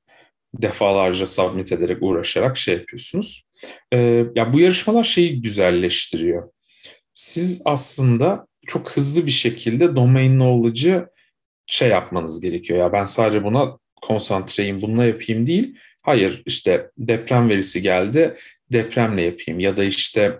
[0.53, 3.45] defalarca submit ederek uğraşarak şey yapıyorsunuz.
[3.91, 3.97] E,
[4.35, 6.49] ya bu yarışmalar şeyi güzelleştiriyor.
[7.13, 11.07] Siz aslında çok hızlı bir şekilde domain knowledge'ı
[11.67, 12.79] şey yapmanız gerekiyor.
[12.79, 15.75] Ya ben sadece buna konsantreyim, bununla yapayım değil.
[16.01, 18.35] Hayır işte deprem verisi geldi,
[18.71, 20.39] depremle yapayım ya da işte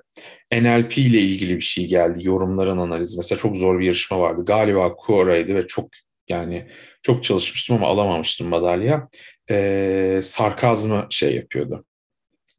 [0.63, 3.17] NLP ile ilgili bir şey geldi, yorumların analizi.
[3.17, 4.45] Mesela çok zor bir yarışma vardı.
[4.45, 5.89] Galiba Quora'ydı ve çok
[6.29, 6.67] yani
[7.03, 9.09] çok çalışmıştım ama alamamıştım madalya.
[9.49, 11.85] Ee, sarkazmı şey yapıyordu.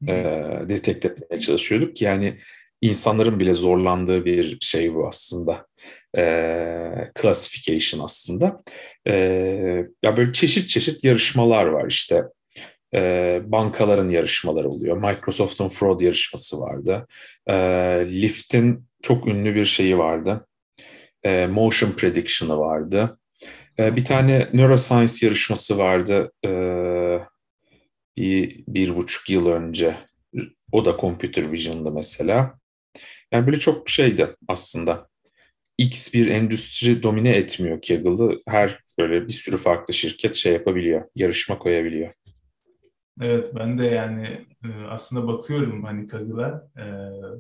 [0.09, 2.03] Ee, detekte etmeye çalışıyorduk.
[2.03, 2.39] Yani
[2.81, 5.67] insanların bile zorlandığı bir şey bu aslında.
[6.17, 8.63] Ee, classification aslında.
[9.07, 12.23] Ee, ya böyle çeşit çeşit yarışmalar var işte
[12.94, 14.96] e, bankaların yarışmaları oluyor.
[14.96, 17.07] Microsoft'un fraud yarışması vardı.
[17.46, 17.55] E,
[18.09, 20.46] Lyft'in çok ünlü bir şeyi vardı.
[21.22, 23.18] E, motion prediction'ı vardı.
[23.79, 26.51] E, bir tane neuroscience yarışması vardı e,
[28.16, 29.96] bir, bir buçuk yıl önce.
[30.72, 32.59] O da computer vision'da mesela.
[33.33, 35.09] Yani böyle çok şeydi aslında.
[35.79, 38.40] X bir endüstri domine etmiyor Kaggle'ı.
[38.49, 42.12] Her böyle bir sürü farklı şirket şey yapabiliyor, yarışma koyabiliyor.
[43.21, 46.85] Evet ben de yani e, aslında bakıyorum hani Kaggle'a e,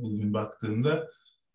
[0.02, 1.08] bugün baktığımda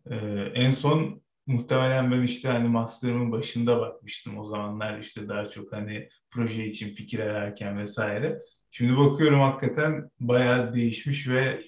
[0.09, 0.15] e,
[0.53, 6.09] en son muhtemelen ben işte hani master'ımın başında bakmıştım o zamanlar işte daha çok hani
[6.31, 8.41] proje için fikir ararken vesaire.
[8.71, 11.61] Şimdi bakıyorum hakikaten bayağı değişmiş ve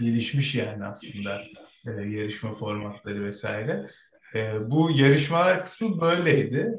[0.00, 1.42] gelişmiş yani aslında
[1.86, 3.86] yarışma formatları vesaire.
[4.60, 6.72] bu yarışmalar kısmı böyleydi.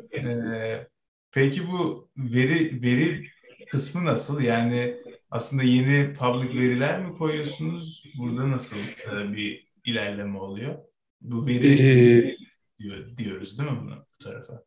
[1.32, 3.28] peki bu veri veri
[3.72, 4.42] kısmı nasıl?
[4.42, 4.96] Yani
[5.32, 8.04] aslında yeni public veriler mi koyuyorsunuz?
[8.18, 10.76] Burada nasıl e, bir ilerleme oluyor?
[11.22, 12.38] Bu veri ee,
[12.80, 14.64] diyor, diyoruz değil mi bunu bu tarafa?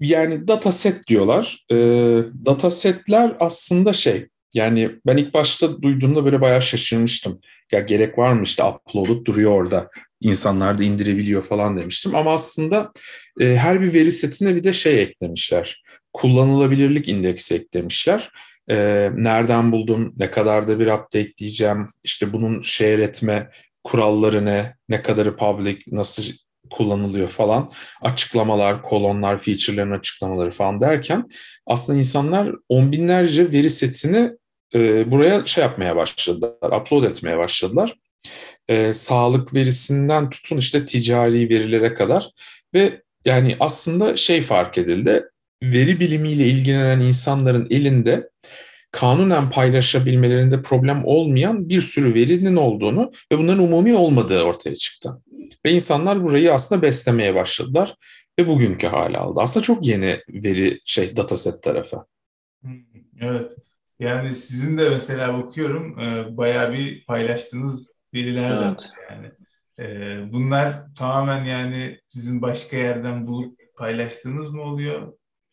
[0.00, 1.64] Yani dataset diyorlar.
[1.70, 1.76] E,
[2.46, 7.40] datasetler aslında şey yani ben ilk başta duyduğumda böyle bayağı şaşırmıştım.
[7.72, 9.90] Ya gerek var mı işte upload'u duruyor orada.
[10.20, 12.14] İnsanlar da indirebiliyor falan demiştim.
[12.14, 12.92] Ama aslında
[13.40, 15.82] e, her bir veri setine bir de şey eklemişler.
[16.12, 18.30] Kullanılabilirlik indeksi eklemişler
[18.70, 23.50] e, nereden buldum, ne kadar da bir update diyeceğim, işte bunun share etme
[23.84, 26.24] kuralları ne, ne kadarı public, nasıl
[26.70, 27.70] kullanılıyor falan,
[28.02, 31.28] açıklamalar, kolonlar, feature'ların açıklamaları falan derken
[31.66, 34.30] aslında insanlar on binlerce veri setini
[34.74, 37.94] e, buraya şey yapmaya başladılar, upload etmeye başladılar.
[38.68, 42.30] E, sağlık verisinden tutun işte ticari verilere kadar
[42.74, 45.24] ve yani aslında şey fark edildi,
[45.62, 48.30] veri bilimiyle ilgilenen insanların elinde
[48.90, 55.22] kanunen paylaşabilmelerinde problem olmayan bir sürü verinin olduğunu ve bunların umumi olmadığı ortaya çıktı.
[55.66, 57.94] Ve insanlar burayı aslında beslemeye başladılar
[58.38, 59.40] ve bugünkü hale aldı.
[59.42, 62.04] Aslında çok yeni veri şey dataset tarafı.
[63.20, 63.52] Evet.
[63.98, 68.62] Yani sizin de mesela bakıyorum e, bayağı bir paylaştığınız veriler evet.
[68.62, 69.30] var yani.
[69.78, 75.12] E, bunlar tamamen yani sizin başka yerden bulup paylaştığınız mı oluyor?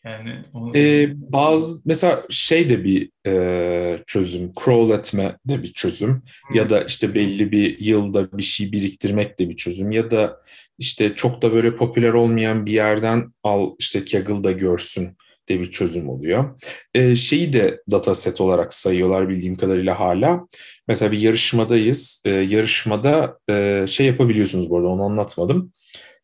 [0.10, 0.78] Yani onu...
[0.78, 6.56] ee, bazı mesela şey de bir e, çözüm, crawl etme de bir çözüm hmm.
[6.56, 10.42] ya da işte belli bir yılda bir şey biriktirmek de bir çözüm ya da
[10.78, 15.18] işte çok da böyle popüler olmayan bir yerden al işte Kaggle'da görsün
[15.50, 16.60] de bir çözüm oluyor.
[16.94, 20.48] E, şeyi de dataset olarak sayıyorlar bildiğim kadarıyla hala.
[20.88, 22.24] Mesela bir yarışmadayız.
[22.26, 25.74] E, yarışmada e, şey yapabiliyorsunuz bu arada onu anlatmadım.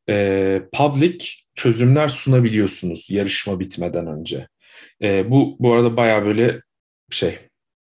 [0.09, 4.47] E, public çözümler sunabiliyorsunuz yarışma bitmeden önce.
[5.01, 6.61] E, bu bu arada baya böyle
[7.09, 7.39] şey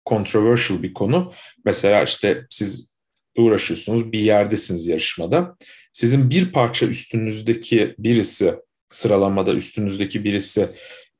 [0.10, 1.34] controversial bir konu.
[1.66, 2.95] Mesela işte siz
[3.38, 5.57] uğraşıyorsunuz bir yerdesiniz yarışmada.
[5.93, 8.55] Sizin bir parça üstünüzdeki birisi
[8.88, 10.68] sıralamada üstünüzdeki birisi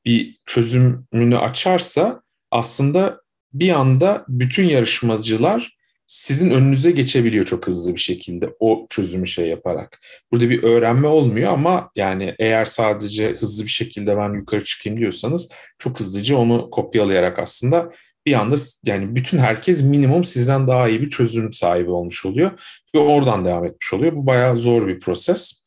[0.04, 3.20] bir çözümünü açarsa aslında
[3.52, 5.79] bir anda bütün yarışmacılar
[6.10, 10.00] sizin önünüze geçebiliyor çok hızlı bir şekilde o çözümü şey yaparak.
[10.32, 15.52] Burada bir öğrenme olmuyor ama yani eğer sadece hızlı bir şekilde ben yukarı çıkayım diyorsanız
[15.78, 17.90] çok hızlıca onu kopyalayarak aslında
[18.26, 22.60] bir anda yani bütün herkes minimum sizden daha iyi bir çözüm sahibi olmuş oluyor
[22.94, 24.16] ve oradan devam etmiş oluyor.
[24.16, 25.64] Bu bayağı zor bir proses.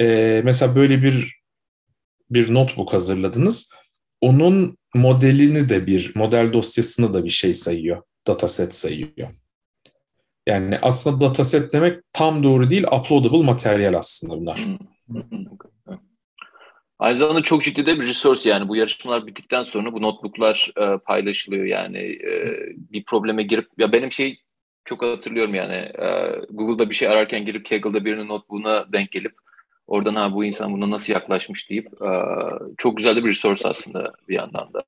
[0.00, 1.34] Ee, mesela böyle bir
[2.30, 3.72] bir notebook hazırladınız.
[4.20, 8.02] Onun modelini de bir model dosyasını da bir şey sayıyor.
[8.26, 9.28] Dataset sayıyor.
[10.46, 14.60] Yani aslında dataset demek tam doğru değil, uploadable materyal aslında bunlar.
[16.98, 18.68] Aynı zamanda çok ciddi de bir resource yani.
[18.68, 21.98] Bu yarışmalar bittikten sonra bu notebooklar e, paylaşılıyor yani.
[21.98, 24.38] E, bir probleme girip ya benim şey
[24.84, 25.72] çok hatırlıyorum yani.
[25.74, 26.06] E,
[26.50, 29.34] Google'da bir şey ararken girip Kaggle'da birinin notebook'una denk gelip
[29.86, 31.70] oradan ha bu insan buna nasıl yaklaşmış?
[31.70, 32.10] deyip e,
[32.78, 34.84] çok güzel de bir resource aslında bir yandan da.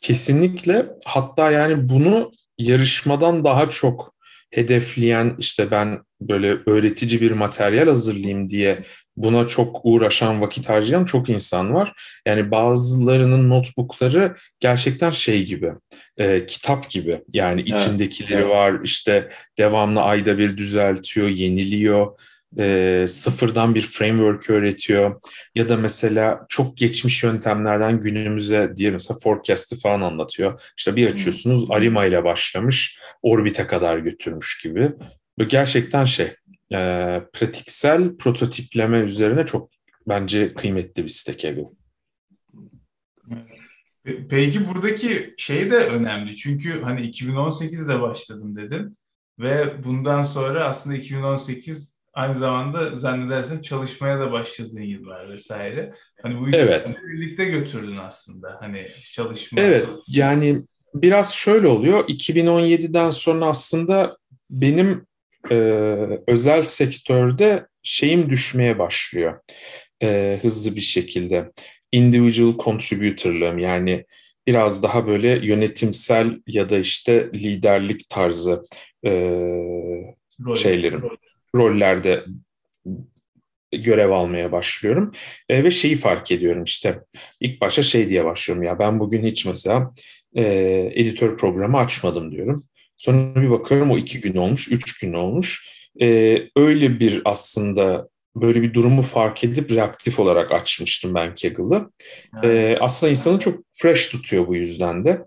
[0.00, 0.86] Kesinlikle.
[1.04, 4.15] Hatta yani bunu yarışmadan daha çok
[4.50, 8.82] hedefleyen işte ben böyle öğretici bir materyal hazırlayayım diye
[9.16, 11.92] buna çok uğraşan, vakit harcayan çok insan var.
[12.26, 15.72] Yani bazılarının notebookları gerçekten şey gibi,
[16.16, 17.22] e, kitap gibi.
[17.32, 18.50] Yani içindekileri evet.
[18.50, 19.28] var, işte
[19.58, 22.18] devamlı ayda bir düzeltiyor, yeniliyor
[22.58, 25.20] e, sıfırdan bir framework öğretiyor
[25.54, 30.72] ya da mesela çok geçmiş yöntemlerden günümüze diye mesela forecast'ı falan anlatıyor.
[30.76, 34.92] İşte bir açıyorsunuz Arima ile başlamış Orbit'e kadar götürmüş gibi.
[35.38, 36.26] Bu gerçekten şey
[36.72, 36.78] e,
[37.32, 39.70] pratiksel prototipleme üzerine çok
[40.08, 41.66] bence kıymetli bir site Kaggle.
[44.30, 48.96] Peki buradaki şey de önemli çünkü hani 2018'de başladım dedin
[49.38, 55.92] ve bundan sonra aslında 2018 aynı zamanda zannedersin çalışmaya da başladığın yıllar vesaire.
[56.22, 56.96] Hani bu ikisini evet.
[57.12, 58.56] birlikte götürdün aslında.
[58.60, 59.60] Hani çalışma.
[59.60, 60.62] Evet yani
[60.94, 62.08] biraz şöyle oluyor.
[62.08, 64.16] 2017'den sonra aslında
[64.50, 65.06] benim
[65.50, 65.54] e,
[66.26, 69.40] özel sektörde şeyim düşmeye başlıyor.
[70.02, 71.52] E, hızlı bir şekilde.
[71.92, 74.04] Individual contributor'lığım yani
[74.46, 78.62] biraz daha böyle yönetimsel ya da işte liderlik tarzı
[79.06, 79.10] e,
[80.56, 81.02] şeylerim
[81.56, 82.24] rollerde
[83.72, 85.12] görev almaya başlıyorum.
[85.48, 87.00] E, ve şeyi fark ediyorum işte
[87.40, 89.94] ilk başta şey diye başlıyorum ya ben bugün hiç mesela
[90.34, 90.44] e,
[90.94, 92.56] editör programı açmadım diyorum.
[92.96, 95.68] Sonra bir bakıyorum o iki gün olmuş, üç gün olmuş.
[96.00, 101.90] E, öyle bir aslında böyle bir durumu fark edip reaktif olarak açmıştım ben Kaggle'ı.
[102.42, 105.26] E, aslında insanı çok fresh tutuyor bu yüzden de.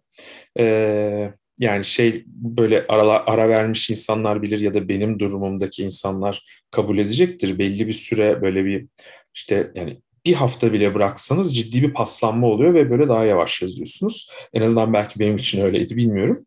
[0.59, 6.97] E, yani şey böyle ara, ara vermiş insanlar bilir ya da benim durumumdaki insanlar kabul
[6.97, 7.59] edecektir.
[7.59, 8.87] Belli bir süre böyle bir
[9.35, 14.31] işte yani bir hafta bile bıraksanız ciddi bir paslanma oluyor ve böyle daha yavaş yazıyorsunuz.
[14.53, 16.45] En azından belki benim için öyleydi bilmiyorum.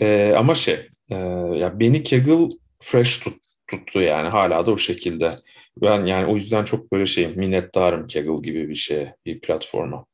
[0.00, 1.14] Ee, ama şey e,
[1.56, 2.48] ya beni Kaggle
[2.80, 3.36] fresh tut,
[3.70, 5.30] tuttu yani hala da o şekilde.
[5.82, 10.06] Ben yani o yüzden çok böyle şey minnettarım Kaggle gibi bir şeye, bir platforma.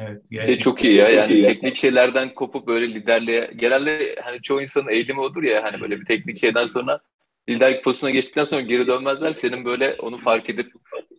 [0.00, 1.44] Evet, şey çok iyi ya yani iyi.
[1.44, 6.04] teknik şeylerden kopup böyle liderliğe genelde hani çoğu insanın eğilimi odur ya hani böyle bir
[6.04, 7.00] teknik şeyden sonra
[7.48, 9.32] liderlik pozisyona geçtikten sonra geri dönmezler.
[9.32, 10.72] Senin böyle onu fark edip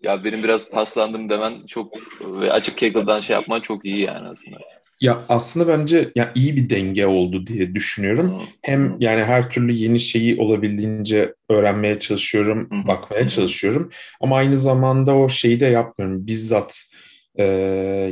[0.03, 4.57] ya benim biraz paslandım demen çok ve açık Kaggle'dan şey yapman çok iyi yani aslında.
[5.01, 8.39] Ya aslında bence ya iyi bir denge oldu diye düşünüyorum.
[8.39, 8.47] Hmm.
[8.61, 12.87] Hem yani her türlü yeni şeyi olabildiğince öğrenmeye çalışıyorum, hmm.
[12.87, 13.89] bakmaya çalışıyorum.
[14.21, 16.27] Ama aynı zamanda o şeyi de yapmıyorum.
[16.27, 16.83] Bizzat
[17.39, 17.45] e,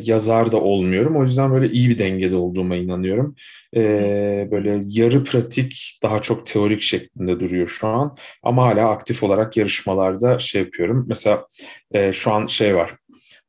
[0.04, 1.18] yazar da olmuyorum.
[1.18, 3.36] O yüzden böyle iyi bir dengede olduğuma inanıyorum.
[3.76, 8.18] E, böyle yarı pratik, daha çok teorik şeklinde duruyor şu an.
[8.44, 11.06] Ama hala aktif olarak yarışmalarda şey yapıyorum.
[11.08, 11.48] Mesela
[11.92, 12.92] e, şu an şey var,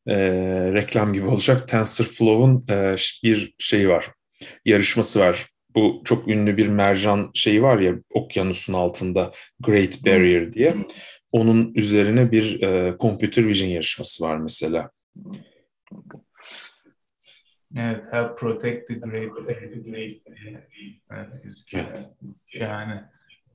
[0.09, 0.17] e,
[0.75, 1.69] reklam gibi olacak.
[1.69, 4.09] TensorFlow'un e, bir şeyi var,
[4.65, 5.47] yarışması var.
[5.75, 10.75] Bu çok ünlü bir mercan şeyi var ya okyanusun altında Great Barrier diye.
[11.33, 14.91] Onun üzerine bir e, computer vision yarışması var mesela.
[17.77, 19.31] Evet, help protect the great.
[21.11, 21.85] Evet, gözüküyor.
[21.89, 22.09] Evet.
[22.55, 23.01] Yani.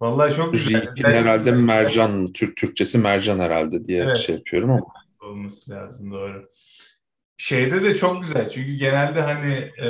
[0.02, 0.82] Vallahi çok güzel.
[0.82, 4.18] Ripin herhalde mercan, Türk Türkçesi mercan herhalde diye evet.
[4.18, 4.86] şey yapıyorum ama.
[5.22, 6.50] Olması lazım doğru.
[7.38, 9.54] Şeyde de çok güzel çünkü genelde hani
[9.88, 9.90] e,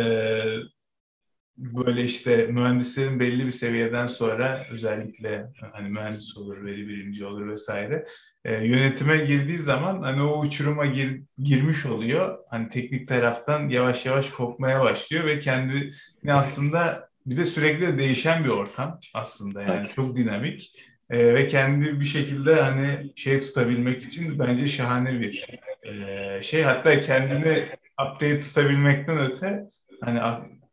[1.58, 8.06] böyle işte mühendislerin belli bir seviyeden sonra özellikle hani mühendis olur, veri bilimci olur vesaire
[8.46, 12.38] e, yönetime girdiği zaman hani o uçuruma gir, girmiş oluyor.
[12.50, 15.92] Hani teknik taraftan yavaş yavaş kopmaya başlıyor ve kendini
[16.28, 19.94] aslında bir de sürekli değişen bir ortam aslında yani evet.
[19.96, 20.74] çok dinamik
[21.10, 25.46] e, ve kendi bir şekilde hani şey tutabilmek için bence şahane bir
[25.84, 27.66] e, şey hatta kendini
[28.02, 29.64] update tutabilmekten öte
[30.02, 30.20] hani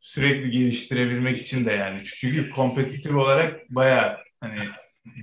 [0.04, 4.58] sürekli geliştirebilmek için de yani çünkü kompetitif olarak baya hani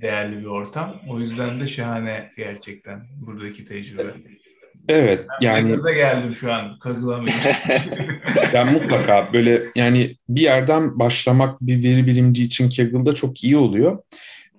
[0.02, 1.02] değerli bir ortam.
[1.10, 4.04] O yüzden de şahane gerçekten buradaki tecrübe.
[4.88, 7.36] Evet ben yani gaza geldim şu an kazılamayı.
[8.54, 14.04] yani mutlaka böyle yani bir yerden başlamak bir veri bilimci için Kaggle'da çok iyi oluyor.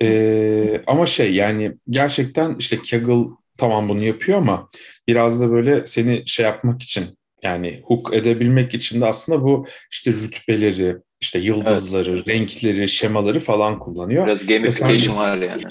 [0.03, 3.25] Ee, ama şey yani gerçekten işte Kaggle
[3.59, 4.69] tamam bunu yapıyor ama
[5.09, 7.05] biraz da böyle seni şey yapmak için
[7.43, 12.29] yani hook edebilmek için de aslında bu işte rütbeleri, işte yıldızları, evet.
[12.29, 14.27] renkleri, şemaları falan kullanıyor.
[14.27, 15.63] Biraz gamification var yani.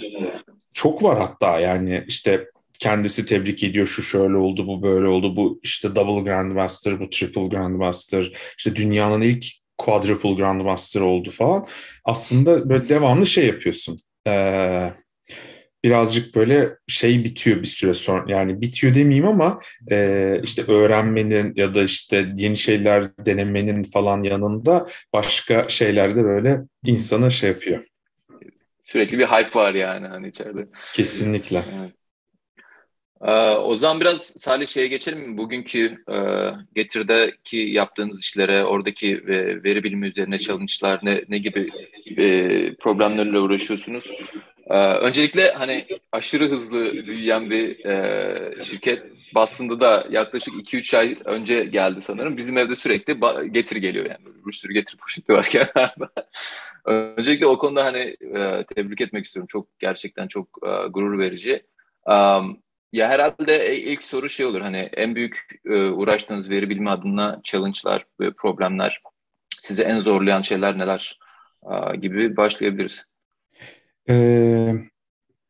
[0.74, 2.46] Çok var hatta yani işte
[2.80, 7.48] kendisi tebrik ediyor şu şöyle oldu bu böyle oldu bu işte double grandmaster bu triple
[7.48, 9.46] grandmaster işte dünyanın ilk
[9.78, 11.66] quadruple grandmaster oldu falan.
[12.06, 13.98] Aslında böyle devamlı şey yapıyorsun.
[14.28, 14.94] Ee,
[15.84, 18.26] birazcık böyle şey bitiyor bir süre sonra.
[18.28, 19.60] Yani bitiyor demeyeyim ama
[19.92, 27.30] e, işte öğrenmenin ya da işte yeni şeyler denemenin falan yanında başka şeylerde böyle insana
[27.30, 27.86] şey yapıyor.
[28.84, 30.68] Sürekli bir hype var yani hani içeride.
[30.94, 31.62] Kesinlikle.
[31.82, 32.01] Evet.
[33.24, 35.38] Ee, o zaman biraz Salih şeye geçelim mi?
[35.38, 36.18] Bugünkü e,
[36.76, 41.70] Getir'deki yaptığınız işlere, oradaki e, veri bilimi üzerine challenge'lar ne, ne gibi
[42.18, 42.26] e,
[42.76, 44.12] problemlerle uğraşıyorsunuz?
[44.72, 49.04] Ee, öncelikle hani aşırı hızlı büyüyen bir e, şirket
[49.36, 52.38] Boston'da da yaklaşık 2-3 ay önce geldi sanırım.
[52.38, 53.20] Bizim evde sürekli
[53.52, 54.36] Getir geliyor yani.
[54.46, 56.10] Bir sürü Getir poşeti var kenarda.
[56.86, 59.48] öncelikle o konuda hani e, tebrik etmek istiyorum.
[59.52, 61.64] Çok gerçekten çok e, gurur verici.
[62.06, 62.58] Um,
[62.94, 68.06] ya herhalde ilk soru şey olur hani en büyük e, uğraştığınız veri bilimi adına challenge'lar
[68.20, 69.02] ve problemler
[69.62, 71.20] sizi en zorlayan şeyler neler
[71.72, 73.06] e, gibi başlayabiliriz.
[74.10, 74.74] Ee,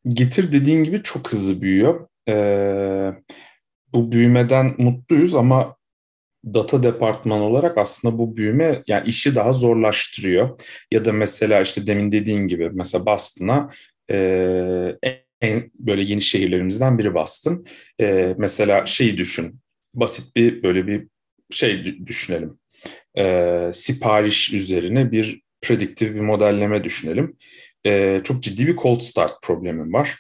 [0.08, 2.08] getir dediğin gibi çok hızlı büyüyor.
[2.30, 3.12] Ee,
[3.94, 5.76] bu büyümeden mutluyuz ama
[6.46, 10.60] data departman olarak aslında bu büyüme yani işi daha zorlaştırıyor.
[10.92, 13.70] Ya da mesela işte demin dediğin gibi mesela Boston'a
[14.12, 14.98] e,
[15.42, 17.66] en böyle yeni şehirlerimizden biri Boston.
[18.02, 19.60] E, mesela şeyi düşün,
[19.94, 21.08] basit bir böyle bir
[21.52, 22.60] şey düşünelim.
[23.18, 27.38] E, sipariş üzerine bir prediktif bir modelleme düşünelim.
[27.86, 30.16] E, çok ciddi bir cold start problemim var.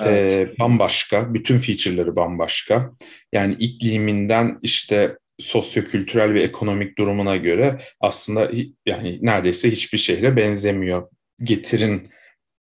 [0.00, 0.48] Evet.
[0.48, 2.92] E, bambaşka, bütün feature'ları bambaşka.
[3.32, 8.50] Yani ikliminden işte sosyokültürel ve ekonomik durumuna göre aslında
[8.86, 11.08] yani neredeyse hiçbir şehre benzemiyor.
[11.42, 12.08] Getirin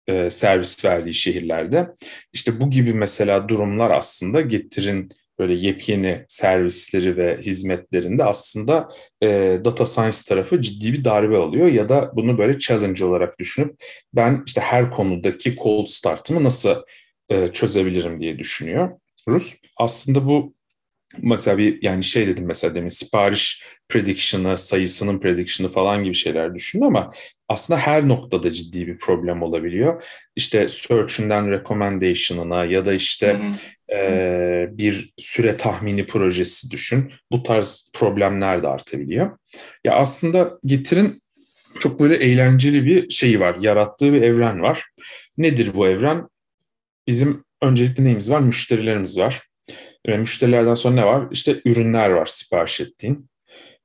[0.08, 1.88] e, servis verdiği şehirlerde.
[2.32, 8.88] İşte bu gibi mesela durumlar aslında getirin böyle yepyeni servisleri ve hizmetlerinde aslında
[9.22, 13.74] e, data science tarafı ciddi bir darbe alıyor ya da bunu böyle challenge olarak düşünüp
[14.12, 16.74] ben işte her konudaki cold start'ımı nasıl
[17.28, 18.90] e, çözebilirim diye düşünüyor
[19.28, 19.54] Rus.
[19.76, 20.53] Aslında bu
[21.22, 26.86] mesela bir yani şey dedim mesela demin sipariş prediction'ı, sayısının prediction'ı falan gibi şeyler düşündüm
[26.86, 27.12] ama
[27.48, 30.02] aslında her noktada ciddi bir problem olabiliyor.
[30.36, 33.40] İşte search'inden recommendation'ına ya da işte
[33.92, 37.12] e, bir süre tahmini projesi düşün.
[37.32, 39.38] Bu tarz problemler de artabiliyor.
[39.84, 41.22] Ya aslında Getir'in
[41.80, 44.84] çok böyle eğlenceli bir şeyi var, yarattığı bir evren var.
[45.38, 46.28] Nedir bu evren?
[47.06, 48.40] Bizim öncelikle neyimiz var?
[48.40, 49.42] Müşterilerimiz var.
[50.08, 51.26] Ve müşterilerden sonra ne var?
[51.30, 53.30] İşte ürünler var sipariş ettiğin.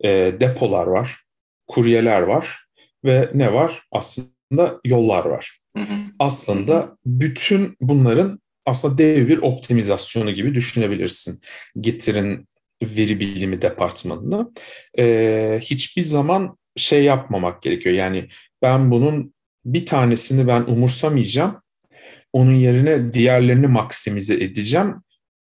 [0.03, 0.09] E,
[0.39, 1.23] depolar var.
[1.67, 2.65] Kuryeler var.
[3.05, 3.83] Ve ne var?
[3.91, 5.59] Aslında yollar var.
[5.77, 5.95] Hı hı.
[6.19, 11.41] Aslında bütün bunların aslında dev bir optimizasyonu gibi düşünebilirsin.
[11.79, 12.47] Getirin
[12.83, 14.51] veri bilimi departmanını.
[14.99, 17.95] E, hiçbir zaman şey yapmamak gerekiyor.
[17.95, 18.27] Yani
[18.61, 19.33] ben bunun
[19.65, 21.61] bir tanesini ben umursamayacağım.
[22.33, 24.95] Onun yerine diğerlerini maksimize edeceğim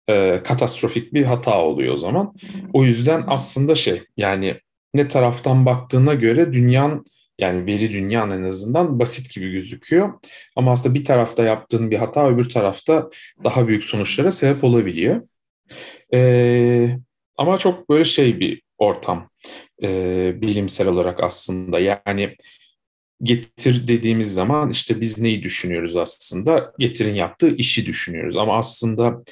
[0.09, 2.35] e, katastrofik bir hata oluyor o zaman.
[2.73, 4.61] O yüzden aslında şey yani
[4.95, 7.05] ne taraftan baktığına göre dünyanın
[7.39, 10.13] yani veri dünyanın en azından basit gibi gözüküyor.
[10.57, 13.11] Ama aslında bir tarafta yaptığın bir hata öbür tarafta
[13.45, 15.23] daha büyük sonuçlara sebep olabiliyor.
[16.13, 16.89] Ee,
[17.39, 19.31] ama çok böyle şey bir ortam
[19.83, 19.89] e,
[20.41, 21.79] bilimsel olarak aslında.
[21.81, 22.37] Yani
[23.23, 26.73] getir dediğimiz zaman işte biz neyi düşünüyoruz aslında?
[26.79, 28.37] Getirin yaptığı işi düşünüyoruz.
[28.37, 29.23] Ama aslında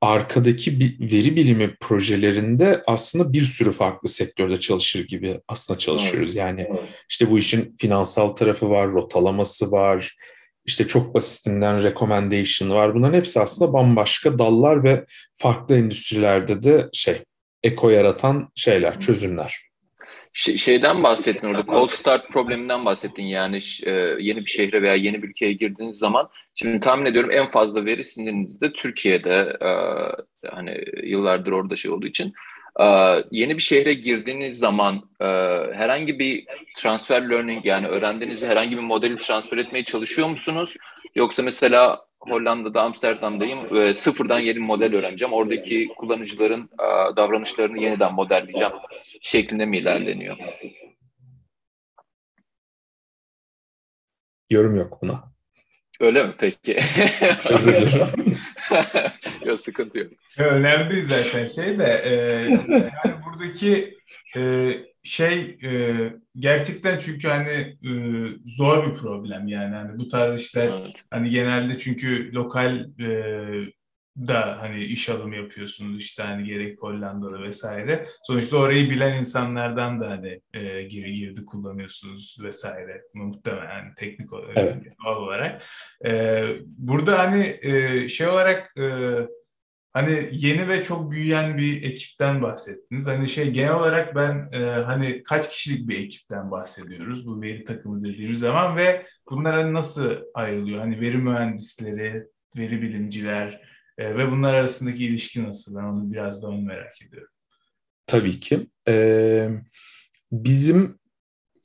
[0.00, 6.34] arkadaki bir veri bilimi projelerinde aslında bir sürü farklı sektörde çalışır gibi aslında çalışıyoruz.
[6.34, 6.68] Yani
[7.10, 10.16] işte bu işin finansal tarafı var, rotalaması var,
[10.64, 12.94] işte çok basitinden recommendation var.
[12.94, 17.16] Bunların hepsi aslında bambaşka dallar ve farklı endüstrilerde de şey,
[17.62, 19.69] eko yaratan şeyler, çözümler.
[20.32, 23.22] Şey, şeyden bahsettin orada, cold start probleminden bahsettin.
[23.22, 27.46] Yani e, yeni bir şehre veya yeni bir ülkeye girdiğiniz zaman, şimdi tahmin ediyorum en
[27.48, 29.70] fazla veri sizin Türkiye'de, e,
[30.48, 32.32] hani yıllardır orada şey olduğu için.
[32.80, 32.86] E,
[33.30, 35.26] yeni bir şehre girdiğiniz zaman e,
[35.74, 36.44] herhangi bir
[36.76, 40.76] transfer learning yani öğrendiğiniz herhangi bir modeli transfer etmeye çalışıyor musunuz?
[41.14, 45.34] Yoksa mesela Hollanda'da, Amsterdam'dayım ve sıfırdan yeni model öğreneceğim.
[45.34, 48.72] Oradaki kullanıcıların e, davranışlarını yeniden modelleyeceğim
[49.22, 50.36] şeklinde mi ilerleniyor?
[54.50, 55.30] Yorum yok buna.
[56.00, 56.78] Öyle mi peki?
[57.48, 58.36] Özür dilerim.
[59.44, 60.12] yok sıkıntı yok.
[60.38, 63.98] Önemli zaten şey de e, yani buradaki
[64.36, 67.92] e, şey e, gerçekten çünkü hani e,
[68.56, 70.96] zor bir problem yani hani bu tarz işler evet.
[71.10, 73.72] hani genelde çünkü lokal e,
[74.18, 78.04] da hani iş alımı yapıyorsunuz işte hani gerek Hollanda'da vesaire.
[78.22, 84.56] Sonuçta orayı bilen insanlardan da hani e, geri girdi kullanıyorsunuz vesaire muhtemelen yani teknik olarak,
[84.56, 84.76] evet.
[85.06, 85.62] olarak.
[86.06, 88.82] E, burada hani e, şey olarak e,
[89.92, 93.06] Hani yeni ve çok büyüyen bir ekipten bahsettiniz.
[93.06, 98.04] Hani şey genel olarak ben e, hani kaç kişilik bir ekipten bahsediyoruz bu veri takımı
[98.04, 100.78] dediğimiz zaman ve bunlar hani nasıl ayrılıyor?
[100.78, 102.26] Hani veri mühendisleri,
[102.56, 103.60] veri bilimciler
[103.98, 105.76] e, ve bunlar arasındaki ilişki nasıl?
[105.76, 107.32] Ben onu biraz daha merak ediyorum.
[108.06, 108.66] Tabii ki.
[108.88, 109.48] Ee,
[110.32, 110.98] bizim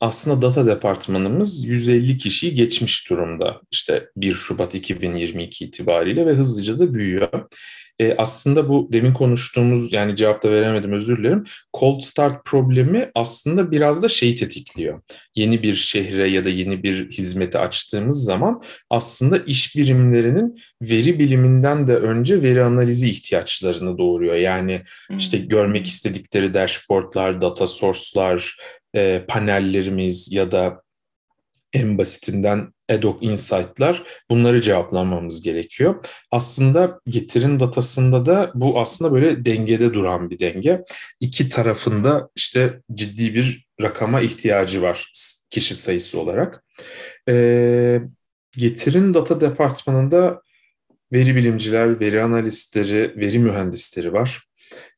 [0.02, 3.62] aslında data departmanımız 150 kişiyi geçmiş durumda.
[3.72, 7.50] İşte 1 Şubat 2022 itibariyle ve hızlıca da büyüyor.
[8.00, 11.44] E, aslında bu demin konuştuğumuz yani cevap da veremedim özür dilerim.
[11.80, 15.02] Cold start problemi aslında biraz da şeyi tetikliyor.
[15.36, 21.88] Yeni bir şehre ya da yeni bir hizmeti açtığımız zaman aslında iş birimlerinin veri biliminden
[21.88, 24.36] de önce veri analizi ihtiyaçlarını doğuruyor.
[24.36, 25.18] Yani hmm.
[25.18, 28.56] işte görmek istedikleri dashboardlar, data source'lar,
[28.96, 30.82] e, panellerimiz ya da
[31.74, 36.06] en basitinden ad insight'lar bunları cevaplamamız gerekiyor.
[36.32, 40.84] Aslında getirin datasında da bu aslında böyle dengede duran bir denge.
[41.20, 45.12] İki tarafında işte ciddi bir rakama ihtiyacı var
[45.50, 46.64] kişi sayısı olarak.
[47.30, 48.02] Ee,
[48.58, 50.42] getirin data departmanında
[51.14, 54.44] veri bilimciler, veri analistleri, veri mühendisleri var.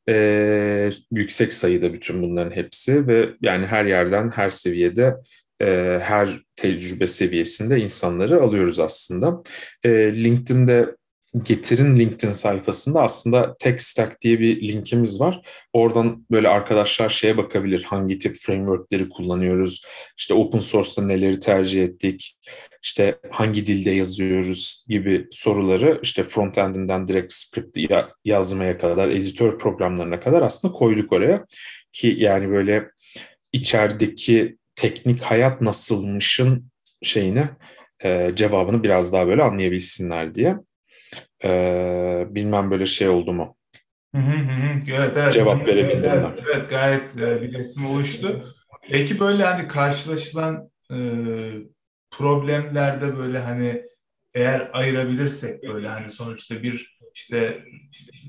[0.08, 5.14] Ee, yüksek sayıda bütün bunların hepsi ve yani her yerden, her seviyede
[5.62, 9.42] e, her tecrübe seviyesinde insanları alıyoruz aslında.
[9.84, 9.90] E,
[10.24, 10.98] LinkedIn'de
[11.42, 15.40] Getir'in LinkedIn sayfasında aslında Tech Stack diye bir linkimiz var.
[15.72, 17.82] Oradan böyle arkadaşlar şeye bakabilir.
[17.82, 19.82] Hangi tip frameworkleri kullanıyoruz?
[20.18, 22.38] İşte open source'da neleri tercih ettik?
[22.82, 27.78] İşte hangi dilde yazıyoruz gibi soruları işte frontend'inden direkt script
[28.24, 31.46] yazmaya kadar, editör programlarına kadar aslında koyduk oraya.
[31.92, 32.90] Ki yani böyle
[33.52, 36.70] içerideki teknik hayat nasılmışın
[37.02, 37.48] şeyini
[38.04, 40.56] e, cevabını biraz daha böyle anlayabilsinler diye.
[41.44, 43.56] E, bilmem böyle şey oldu mu?
[44.14, 44.80] Hı hı hı.
[44.92, 45.34] Evet, evet.
[45.34, 48.40] Cevap verebildim evet, evet, evet, gayet e, bir resim oluştu.
[48.90, 50.96] Peki böyle hani karşılaşılan e,
[52.10, 53.82] problemlerde böyle hani
[54.34, 57.64] eğer ayırabilirsek böyle hani sonuçta bir işte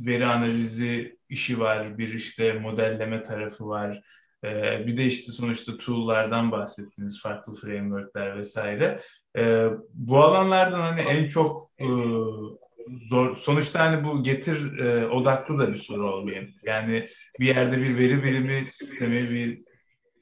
[0.06, 4.02] veri analizi işi var, bir işte modelleme tarafı var,
[4.44, 9.02] ee, bir de işte sonuçta tool'lardan bahsettiniz, farklı framework'ler vesaire.
[9.38, 11.86] Ee, bu alanlardan hani en çok e,
[13.10, 16.50] zor, sonuçta hani bu getir e, odaklı da bir soru olmayayım.
[16.64, 17.08] Yani
[17.40, 19.58] bir yerde bir veri birimi sistemi, bir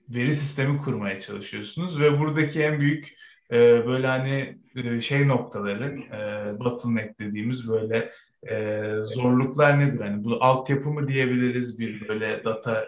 [0.10, 3.14] veri sistemi kurmaya çalışıyorsunuz ve buradaki en büyük
[3.52, 8.12] e, böyle hani e, şey noktaları, e, bottleneck dediğimiz böyle
[8.50, 10.00] e, zorluklar nedir?
[10.00, 12.88] Hani bu altyapı mı diyebiliriz bir böyle data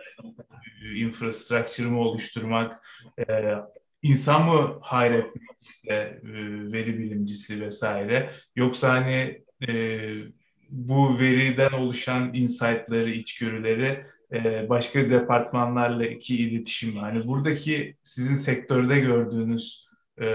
[0.96, 2.88] infrastructure'ımı oluşturmak,
[3.30, 3.56] e,
[4.02, 5.94] insan mı hayretmek işte
[6.24, 6.28] e,
[6.72, 10.00] veri bilimcisi vesaire yoksa hani e,
[10.70, 14.04] bu veriden oluşan insight'ları, içgörüleri
[14.34, 19.90] e, başka departmanlarla iki iletişim hani buradaki sizin sektörde gördüğünüz
[20.22, 20.26] e,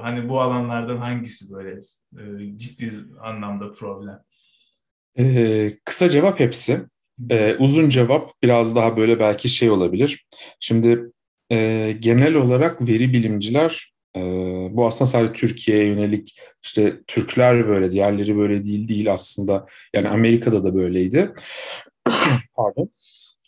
[0.00, 1.80] hani bu alanlardan hangisi böyle
[2.18, 4.18] e, ciddi anlamda problem?
[5.18, 6.80] Ee, kısa cevap hepsi.
[7.30, 10.26] Ee, uzun cevap biraz daha böyle belki şey olabilir.
[10.60, 11.12] Şimdi
[11.52, 14.20] e, genel olarak veri bilimciler E,
[14.70, 19.66] bu aslında sadece Türkiye'ye yönelik işte Türkler böyle, diğerleri böyle değil değil aslında.
[19.94, 21.32] Yani Amerika'da da böyleydi.
[22.56, 22.90] Pardon.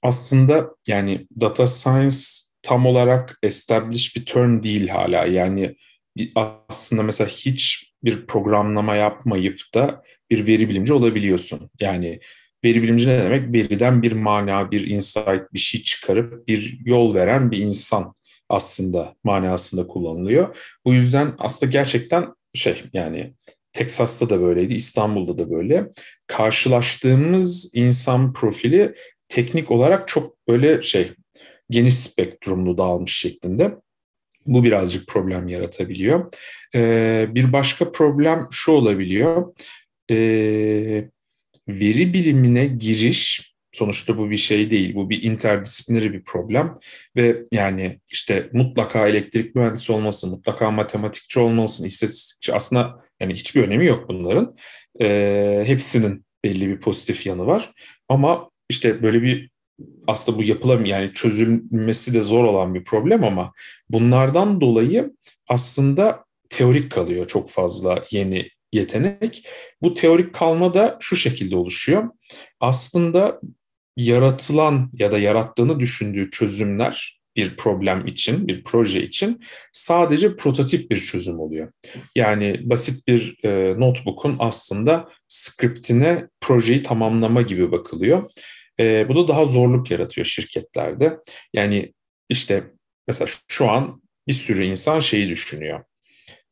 [0.03, 2.17] Aslında yani data science
[2.63, 5.27] tam olarak established bir term değil hala.
[5.27, 5.77] Yani
[6.35, 10.03] aslında mesela hiç bir programlama yapmayıp da
[10.35, 11.71] bir veri bilimci olabiliyorsun.
[11.81, 12.21] Yani
[12.65, 13.55] veri bilimci ne demek?
[13.55, 18.15] Veriden bir mana, bir insight, bir şey çıkarıp bir yol veren bir insan
[18.49, 20.57] aslında manasında kullanılıyor.
[20.85, 23.35] Bu yüzden aslında gerçekten şey yani
[23.73, 25.91] Teksas'ta da böyleydi, İstanbul'da da böyle.
[26.27, 28.95] Karşılaştığımız insan profili
[29.29, 31.13] teknik olarak çok böyle şey
[31.71, 33.75] geniş spektrumlu dağılmış şeklinde.
[34.47, 36.33] Bu birazcık problem yaratabiliyor.
[36.75, 39.55] Ee, bir başka problem şu olabiliyor.
[40.11, 41.09] Ee,
[41.69, 44.95] veri bilimine giriş sonuçta bu bir şey değil.
[44.95, 46.79] Bu bir interdisiplineri bir problem
[47.17, 53.87] ve yani işte mutlaka elektrik mühendisi olmasın, mutlaka matematikçi olmasın, istatistikçi aslında yani hiçbir önemi
[53.87, 54.57] yok bunların.
[55.01, 57.73] Ee, hepsinin belli bir pozitif yanı var.
[58.09, 59.51] Ama işte böyle bir
[60.07, 63.53] aslında bu yapılamıyor yani çözülmesi de zor olan bir problem ama
[63.91, 65.13] bunlardan dolayı
[65.49, 69.49] aslında teorik kalıyor çok fazla yeni yetenek.
[69.83, 72.11] Bu teorik kalma da şu şekilde oluşuyor.
[72.61, 73.41] Aslında
[73.97, 80.97] yaratılan ya da yarattığını düşündüğü çözümler bir problem için, bir proje için sadece prototip bir
[80.97, 81.73] çözüm oluyor.
[82.17, 88.31] Yani basit bir e, notebook'un aslında skriptine projeyi tamamlama gibi bakılıyor.
[88.81, 91.19] E, bu da daha zorluk yaratıyor şirketlerde.
[91.53, 91.93] Yani
[92.29, 92.65] işte
[93.09, 95.85] mesela şu an bir sürü insan şeyi düşünüyor.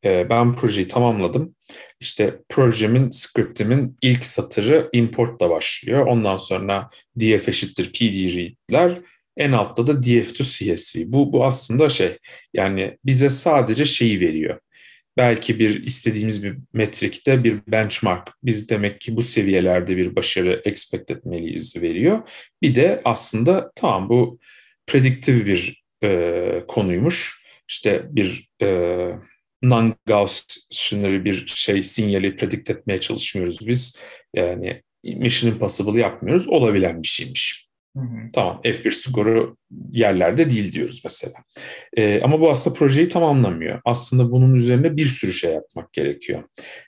[0.05, 1.55] E, ben projeyi tamamladım.
[1.99, 6.05] İşte projemin, scriptimin ilk satırı importla başlıyor.
[6.05, 8.97] Ondan sonra df eşittir pd read'ler.
[9.37, 11.03] En altta da df to csv.
[11.05, 12.17] Bu, bu aslında şey
[12.53, 14.59] yani bize sadece şeyi veriyor
[15.17, 18.29] belki bir istediğimiz bir metrikte bir benchmark.
[18.43, 22.29] Biz demek ki bu seviyelerde bir başarı expect etmeliyiz veriyor.
[22.61, 24.39] Bir de aslında tamam bu
[24.87, 27.43] prediktif bir e, konuymuş.
[27.67, 29.09] İşte bir e,
[29.63, 33.99] non-Gaussian bir şey sinyali predict etmeye çalışmıyoruz biz.
[34.33, 36.47] Yani Mission Impossible yapmıyoruz.
[36.47, 37.67] Olabilen bir şeymiş.
[37.97, 38.31] Hı hı.
[38.33, 39.57] Tamam F1 skoru
[39.91, 41.33] yerlerde değil diyoruz mesela.
[41.97, 43.81] E, ama bu aslında projeyi tamamlamıyor.
[43.85, 46.43] Aslında bunun üzerine bir sürü şey yapmak gerekiyor.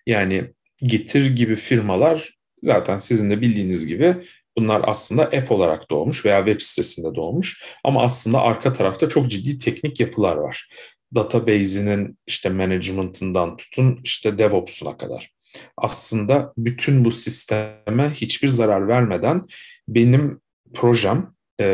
[0.08, 0.50] Yani
[0.84, 4.16] Getir gibi firmalar zaten sizin de bildiğiniz gibi
[4.58, 7.64] bunlar aslında app olarak doğmuş veya web sitesinde doğmuş.
[7.84, 10.70] Ama aslında arka tarafta çok ciddi teknik yapılar var.
[11.16, 15.32] Database'inin işte management'ından tutun işte DevOps'una kadar.
[15.78, 19.46] Aslında bütün bu sisteme hiçbir zarar vermeden
[19.88, 20.42] benim
[20.74, 21.66] projem e,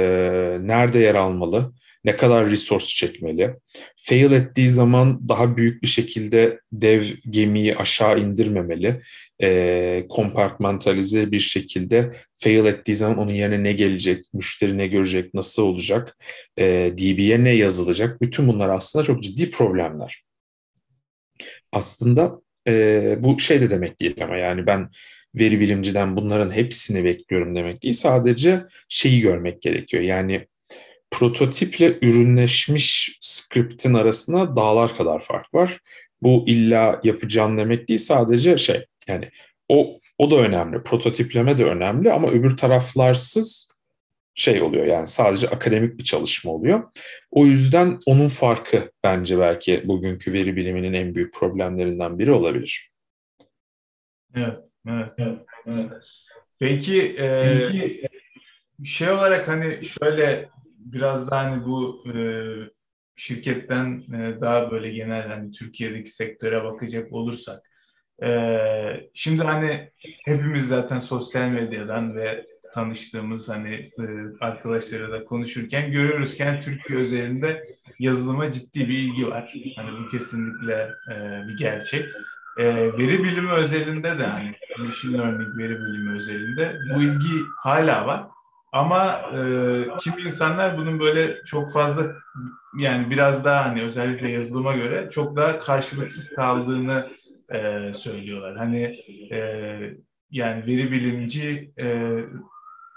[0.62, 1.74] nerede yer almalı,
[2.06, 3.54] ne kadar resource çekmeli,
[3.96, 9.02] fail ettiği zaman daha büyük bir şekilde dev gemiyi aşağı indirmemeli,
[9.42, 15.64] e, kompartmentalize bir şekilde fail ettiği zaman onun yerine ne gelecek, müşteri ne görecek, nasıl
[15.64, 16.18] olacak,
[16.60, 20.24] e, DB'ye ne yazılacak, bütün bunlar aslında çok ciddi problemler.
[21.72, 24.90] Aslında e, bu şey de demek değil ama yani ben
[25.36, 27.94] veri bilimciden bunların hepsini bekliyorum demek değil.
[27.94, 30.04] Sadece şeyi görmek gerekiyor.
[30.04, 30.48] Yani
[31.12, 35.80] prototiple ürünleşmiş skriptin arasında dağlar kadar fark var.
[36.22, 39.30] Bu illa yapacağın demek değil sadece şey yani
[39.70, 40.84] o o da önemli.
[40.84, 43.72] Prototipleme de önemli ama öbür taraflarsız
[44.36, 46.84] şey oluyor yani sadece akademik bir çalışma oluyor.
[47.32, 52.92] O yüzden onun farkı bence belki bugünkü veri biliminin en büyük problemlerinden biri olabilir.
[54.36, 54.58] Evet.
[54.88, 55.12] Evet,
[55.66, 55.92] evet,
[56.60, 58.08] Peki, e, Peki
[58.84, 60.50] şey olarak hani şöyle
[60.86, 62.16] biraz daha hani bu e,
[63.16, 67.72] şirketten e, daha böyle genel hani Türkiye'deki sektöre bakacak olursak
[68.24, 69.92] e, şimdi hani
[70.26, 74.04] hepimiz zaten sosyal medyadan ve tanıştığımız hani e,
[74.42, 77.64] arkadaşlarla da konuşurken görüyoruzken Türkiye özelinde
[78.00, 79.54] yazılıma ciddi bir ilgi var.
[79.76, 82.06] Hani bu kesinlikle e, bir gerçek.
[82.58, 88.24] E, veri bilimi özelinde de hani machine learning veri bilimi özelinde bu ilgi hala var.
[88.72, 89.42] Ama e,
[90.00, 92.16] kimi insanlar bunun böyle çok fazla
[92.80, 97.08] yani biraz daha hani özellikle yazılıma göre çok daha karşılıksız kaldığını
[97.54, 98.58] e, söylüyorlar.
[98.58, 98.84] Hani
[99.32, 99.38] e,
[100.32, 102.18] yani veri bilimci e,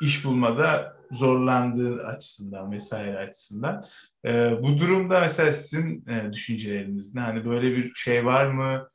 [0.02, 3.84] iş bulmada zorlandığı açısından vesaire açısından.
[4.24, 7.20] E, bu durumda mesela sizin e, düşünceleriniz ne?
[7.20, 8.88] Hani böyle bir şey var mı?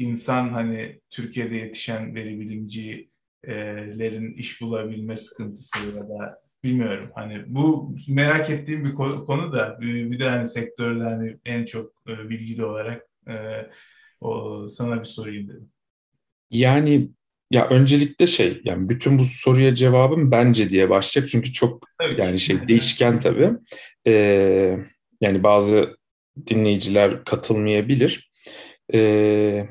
[0.00, 2.40] insan hani Türkiye'de yetişen veri
[3.44, 7.10] bilimcilerin iş bulabilme sıkıntısı ya da bilmiyorum.
[7.14, 12.28] Hani bu merak ettiğim bir konu da bir de hani sektörde hani en çok e,
[12.30, 13.34] bilgili olarak e,
[14.20, 15.70] o sana bir sorayım dedim.
[16.50, 17.08] Yani
[17.50, 22.38] ya öncelikle şey yani bütün bu soruya cevabım bence diye başlayacak çünkü çok tabii yani
[22.38, 23.50] şey değişken tabii.
[24.06, 24.78] Ee,
[25.20, 25.96] yani bazı
[26.46, 28.30] dinleyiciler katılmayabilir.
[28.94, 29.66] Ee,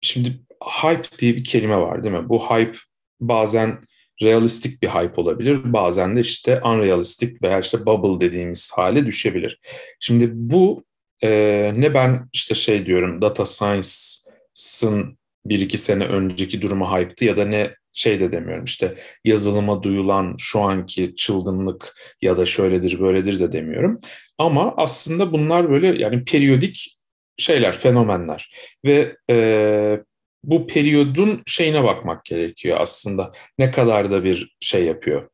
[0.00, 0.43] şimdi
[0.82, 2.28] hype diye bir kelime var değil mi?
[2.28, 2.78] Bu hype
[3.20, 3.78] bazen
[4.22, 5.72] realistik bir hype olabilir.
[5.72, 9.60] Bazen de işte unrealistik veya işte bubble dediğimiz hale düşebilir.
[10.00, 10.84] Şimdi bu
[11.22, 11.30] e,
[11.76, 17.44] ne ben işte şey diyorum data science'ın bir iki sene önceki durumu hype'tı ya da
[17.44, 18.94] ne şey de demiyorum işte
[19.24, 24.00] yazılıma duyulan şu anki çılgınlık ya da şöyledir böyledir de demiyorum.
[24.38, 27.00] Ama aslında bunlar böyle yani periyodik
[27.38, 30.00] şeyler, fenomenler ve e,
[30.46, 33.32] bu periyodun şeyine bakmak gerekiyor aslında.
[33.58, 35.28] Ne kadar da bir şey yapıyor,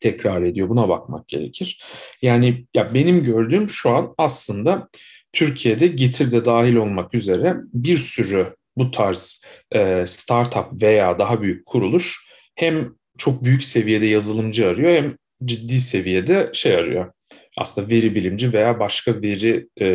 [0.00, 1.82] tekrar ediyor buna bakmak gerekir.
[2.22, 4.88] Yani ya benim gördüğüm şu an aslında
[5.32, 12.26] Türkiye'de getirde dahil olmak üzere bir sürü bu tarz e, startup veya daha büyük kuruluş
[12.54, 17.12] hem çok büyük seviyede yazılımcı arıyor hem ciddi seviyede şey arıyor.
[17.58, 19.86] Aslında veri bilimci veya başka veri e,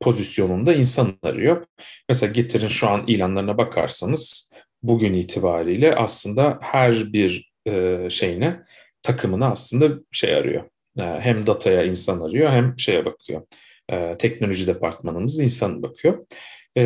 [0.00, 1.66] pozisyonunda insan arıyor.
[2.08, 8.60] Mesela Getir'in şu an ilanlarına bakarsanız bugün itibariyle aslında her bir e, şeyine
[9.02, 10.64] takımına aslında şey arıyor.
[10.98, 13.42] E, hem dataya insan arıyor hem şeye bakıyor.
[13.92, 16.26] E, teknoloji departmanımız insan bakıyor.
[16.76, 16.82] E,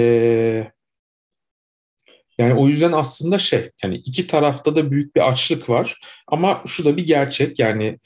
[2.38, 6.84] yani o yüzden aslında şey yani iki tarafta da büyük bir açlık var ama şu
[6.84, 7.98] da bir gerçek yani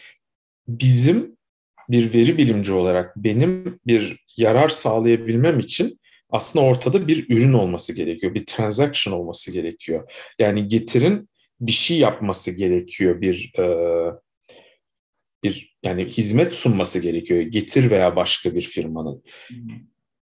[0.69, 1.36] bizim
[1.89, 8.34] bir veri bilimci olarak benim bir yarar sağlayabilmem için aslında ortada bir ürün olması gerekiyor,
[8.34, 10.12] bir transaction olması gerekiyor.
[10.39, 11.28] Yani getirin
[11.61, 13.64] bir şey yapması gerekiyor, bir e,
[15.43, 17.41] bir yani hizmet sunması gerekiyor.
[17.41, 19.22] Getir veya başka bir firmanın.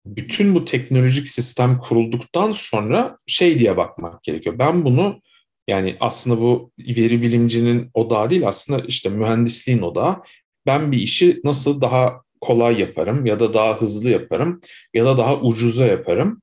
[0.07, 4.59] Bütün bu teknolojik sistem kurulduktan sonra şey diye bakmak gerekiyor.
[4.59, 5.21] Ben bunu
[5.69, 10.23] yani aslında bu veri bilimcinin odağı değil aslında işte mühendisliğin odağı.
[10.67, 14.61] Ben bir işi nasıl daha kolay yaparım ya da daha hızlı yaparım
[14.95, 16.43] ya da daha ucuza yaparım.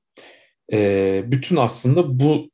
[0.72, 2.50] E, bütün aslında bu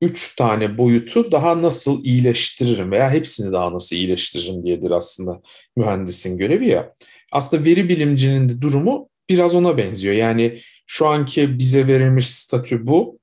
[0.00, 5.40] üç tane boyutu daha nasıl iyileştiririm veya hepsini daha nasıl iyileştiririm diyedir aslında
[5.76, 6.94] mühendisin görevi ya.
[7.32, 10.14] Aslında veri bilimcinin de durumu biraz ona benziyor.
[10.14, 13.18] Yani şu anki bize verilmiş statü bu.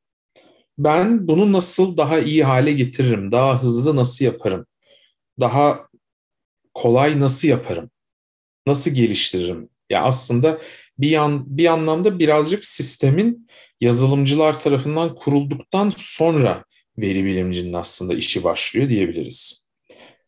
[0.77, 4.65] Ben bunu nasıl daha iyi hale getiririm, daha hızlı nasıl yaparım,
[5.39, 5.87] daha
[6.81, 7.89] kolay nasıl yaparım?
[8.67, 9.69] nasıl geliştiririm?
[9.89, 10.61] Ya aslında
[10.99, 13.47] bir yan bir anlamda birazcık sistemin
[13.81, 16.63] yazılımcılar tarafından kurulduktan sonra
[16.97, 19.67] veri bilimcinin aslında işi başlıyor diyebiliriz.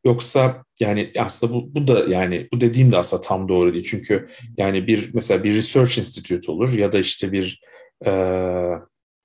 [0.06, 3.88] Yoksa yani aslında bu, bu da yani bu dediğim de aslında tam doğru değil.
[3.90, 7.62] Çünkü yani bir mesela bir research institute olur ya da işte bir
[8.06, 8.12] e,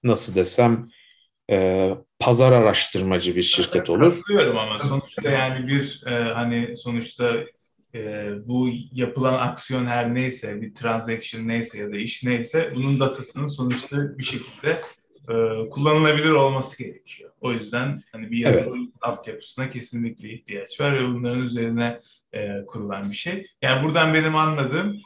[0.02, 0.88] nasıl desem
[1.50, 4.10] e, pazar araştırmacı bir şirket olur.
[4.10, 7.34] Katılıyorum ama sonuçta yani bir e, hani sonuçta
[7.94, 13.46] e, bu yapılan aksiyon her neyse, bir transaction neyse ya da iş neyse bunun datasının
[13.46, 14.80] sonuçta bir şekilde
[15.28, 17.30] e, kullanılabilir olması gerekiyor.
[17.40, 18.94] O yüzden hani bir yazılım evet.
[19.02, 22.00] altyapısına kesinlikle ihtiyaç var ve bunların üzerine
[22.32, 23.46] e, kurulan bir şey.
[23.62, 24.96] Yani buradan benim anladığım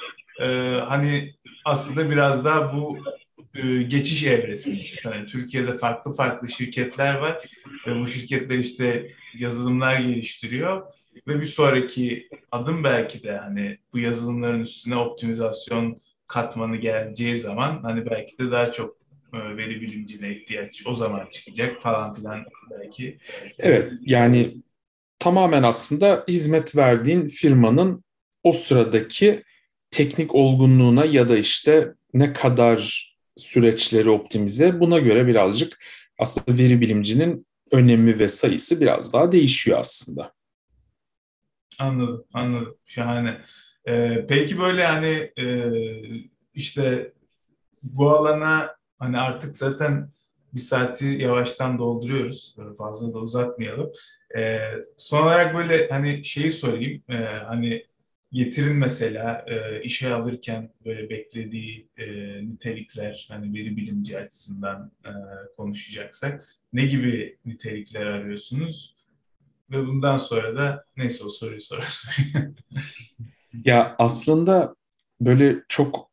[0.41, 0.47] e,
[0.89, 1.34] hani
[1.64, 2.99] aslında biraz daha bu
[3.59, 4.82] e, geçiş evresinde.
[5.04, 7.38] Yani Türkiye'de farklı farklı şirketler var
[7.86, 10.82] ve bu şirketler işte yazılımlar geliştiriyor
[11.28, 18.11] ve bir sonraki adım belki de hani bu yazılımların üstüne optimizasyon katmanı geleceği zaman hani
[18.11, 18.96] belki de daha çok
[19.34, 23.18] e, veri bilimcine ihtiyaç o zaman çıkacak falan filan belki.
[23.59, 24.54] Evet yani
[25.18, 28.04] tamamen aslında hizmet verdiğin firmanın
[28.42, 29.42] o sıradaki
[29.90, 33.07] teknik olgunluğuna ya da işte ne kadar
[33.39, 35.78] süreçleri optimize buna göre birazcık
[36.18, 40.32] aslında veri bilimcinin önemi ve sayısı biraz daha değişiyor aslında.
[41.78, 42.76] Anladım, anladım.
[42.86, 43.41] Şahane.
[43.89, 45.72] Ee, peki böyle hani e,
[46.55, 47.12] işte
[47.82, 50.11] bu alana hani artık zaten
[50.55, 52.55] bir saati yavaştan dolduruyoruz.
[52.59, 53.93] Böyle fazla da uzatmayalım.
[54.36, 54.59] Ee,
[54.97, 57.03] son olarak böyle hani şeyi sorayım.
[57.09, 57.14] Ee,
[57.47, 57.86] hani
[58.33, 62.07] getirin mesela e, işe alırken böyle beklediği e,
[62.47, 65.11] nitelikler hani veri bilimci açısından e,
[65.57, 68.97] konuşacaksak ne gibi nitelikler arıyorsunuz?
[69.70, 71.85] Ve bundan sonra da neyse o soruyu sonra
[73.64, 74.74] ya aslında
[75.20, 76.07] böyle çok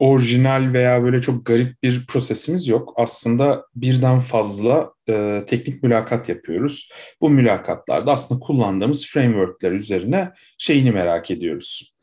[0.00, 2.92] orijinal veya böyle çok garip bir prosesimiz yok.
[2.96, 6.90] Aslında birden fazla e, teknik mülakat yapıyoruz.
[7.20, 11.94] Bu mülakatlarda aslında kullandığımız frameworkler üzerine şeyini merak ediyoruz.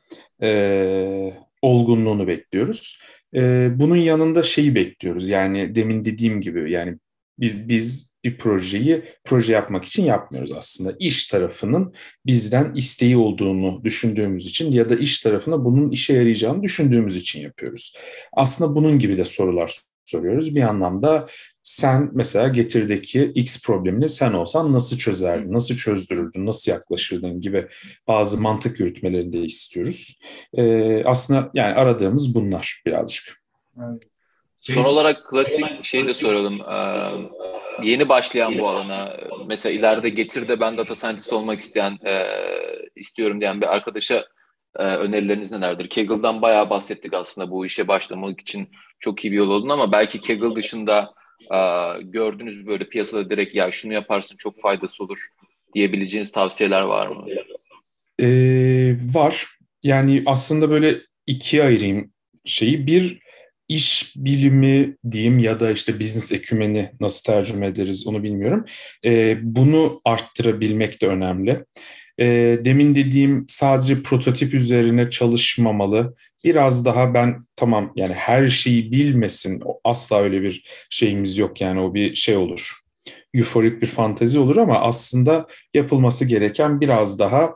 [0.41, 2.99] E, olgunluğunu bekliyoruz.
[3.35, 5.27] E, bunun yanında şeyi bekliyoruz.
[5.27, 6.97] Yani demin dediğim gibi yani
[7.39, 10.95] biz, biz bir projeyi proje yapmak için yapmıyoruz aslında.
[10.99, 11.93] İş tarafının
[12.25, 17.93] bizden isteği olduğunu düşündüğümüz için ya da iş tarafına bunun işe yarayacağını düşündüğümüz için yapıyoruz.
[18.33, 20.55] Aslında bunun gibi de sorular soruyoruz.
[20.55, 21.27] Bir anlamda
[21.63, 27.67] sen mesela getirdeki X problemini sen olsan nasıl çözerdin, nasıl çözdürürdün, nasıl yaklaşırdın gibi
[28.07, 30.19] bazı mantık yürütmelerini de istiyoruz.
[30.53, 33.37] Ee, aslında yani aradığımız bunlar birazcık.
[34.61, 36.61] Son olarak klasik şey de soralım.
[36.61, 37.29] Ee,
[37.83, 39.17] yeni başlayan bu alana
[39.47, 42.25] mesela ileride getir ben data scientist olmak isteyen e,
[42.95, 44.25] istiyorum diyen bir arkadaşa
[44.75, 45.89] e, önerileriniz nelerdir?
[45.89, 48.69] Kaggle'dan bayağı bahsettik aslında bu işe başlamak için
[48.99, 51.13] çok iyi bir yol olduğunu ama belki Kaggle dışında
[51.53, 51.57] e,
[52.01, 55.27] gördüğünüz böyle piyasada direkt ya şunu yaparsın çok faydası olur
[55.75, 57.25] diyebileceğiniz tavsiyeler var mı?
[58.19, 59.47] Ee, var.
[59.83, 62.11] Yani aslında böyle ikiye ayırayım
[62.45, 62.87] şeyi.
[62.87, 63.19] Bir
[63.67, 68.65] iş bilimi diyeyim ya da işte business ekümeni nasıl tercüme ederiz onu bilmiyorum.
[69.05, 71.65] E, bunu arttırabilmek de önemli.
[72.19, 72.25] E,
[72.65, 76.15] demin dediğim sadece prototip üzerine çalışmamalı.
[76.43, 81.93] Biraz daha ben tamam yani her şeyi bilmesin asla öyle bir şeyimiz yok yani o
[81.93, 82.73] bir şey olur.
[83.33, 87.51] Euforik bir fantezi olur ama aslında yapılması gereken biraz daha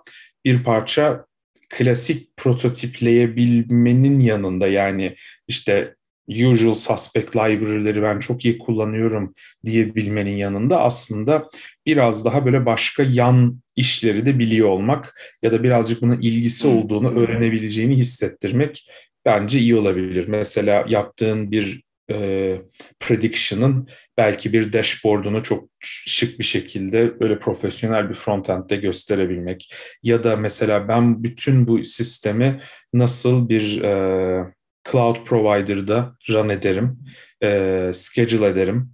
[0.46, 1.26] bir parça
[1.70, 5.16] klasik prototipleyebilmenin yanında yani
[5.48, 5.96] işte
[6.32, 9.34] usual suspect library'leri ben çok iyi kullanıyorum
[9.66, 11.50] diyebilmenin yanında aslında
[11.86, 17.20] biraz daha böyle başka yan işleri de biliyor olmak ya da birazcık buna ilgisi olduğunu
[17.20, 18.92] öğrenebileceğini hissettirmek
[19.26, 20.28] bence iyi olabilir.
[20.28, 22.58] Mesela yaptığın bir e,
[23.00, 29.74] prediction'ın belki bir dashboard'unu çok şık bir şekilde böyle profesyonel bir frontend'de gösterebilmek
[30.04, 32.62] ya da mesela ben bütün bu sistemi
[32.94, 34.54] nasıl bir e,
[34.92, 37.00] cloud provider'da run ederim,
[37.44, 38.94] e, schedule ederim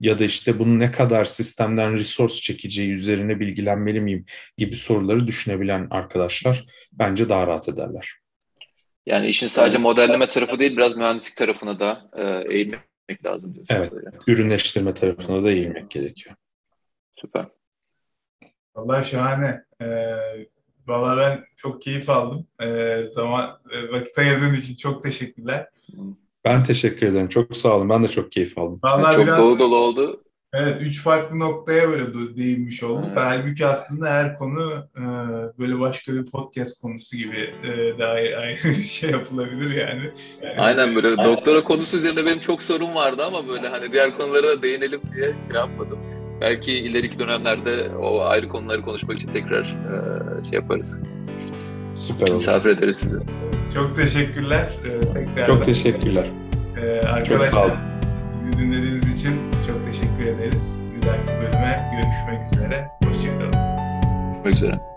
[0.00, 4.26] ya da işte bunu ne kadar sistemden resource çekeceği üzerine bilgilenmeli miyim
[4.58, 8.12] gibi soruları düşünebilen arkadaşlar bence daha rahat ederler.
[9.06, 13.80] Yani işin sadece modelleme tarafı değil biraz mühendislik tarafına da e, eğilmek lazım diyorsunuz.
[13.80, 14.16] Evet, öyle.
[14.26, 16.36] ürünleştirme tarafına da eğilmek gerekiyor.
[17.20, 17.46] Süper.
[18.74, 19.64] Vallahi şahane.
[19.82, 20.16] Ee,
[20.86, 22.46] Valla ben çok keyif aldım.
[22.62, 25.68] Ee, zaman e, vakit ayırdığın için çok teşekkürler.
[26.44, 27.28] Ben teşekkür ederim.
[27.28, 27.88] Çok sağ olun.
[27.88, 28.80] Ben de çok keyif aldım.
[28.82, 30.24] Vallahi çok biraz, dolu dolu oldu.
[30.54, 33.04] Evet, üç farklı noktaya böyle değinmiş olduk.
[33.06, 33.18] Evet.
[33.18, 35.02] Halbuki aslında her konu e,
[35.58, 40.10] böyle başka bir podcast konusu gibi e, daha ayrı şey yapılabilir yani.
[40.42, 40.60] yani.
[40.60, 44.62] Aynen böyle doktora konusu üzerinde benim çok sorun vardı ama böyle hani diğer konulara da
[44.62, 45.98] değinelim diye şey yapmadım.
[46.40, 51.00] Belki ileriki dönemlerde o ayrı konuları konuşmak için tekrar e, şey yaparız.
[51.94, 53.16] Süper Misafir ederiz sizi.
[53.74, 54.72] Çok teşekkürler.
[54.84, 56.26] Ee, tekrar çok teşekkürler.
[56.82, 57.91] Ee, arkadaşlar, çok sağ olun.
[58.42, 60.82] Bizi dinlediğiniz için çok teşekkür ederiz.
[60.96, 62.90] Bir dahaki bölüme görüşmek üzere.
[63.04, 63.52] Hoşçakalın.
[64.42, 64.91] Görüşmek üzere.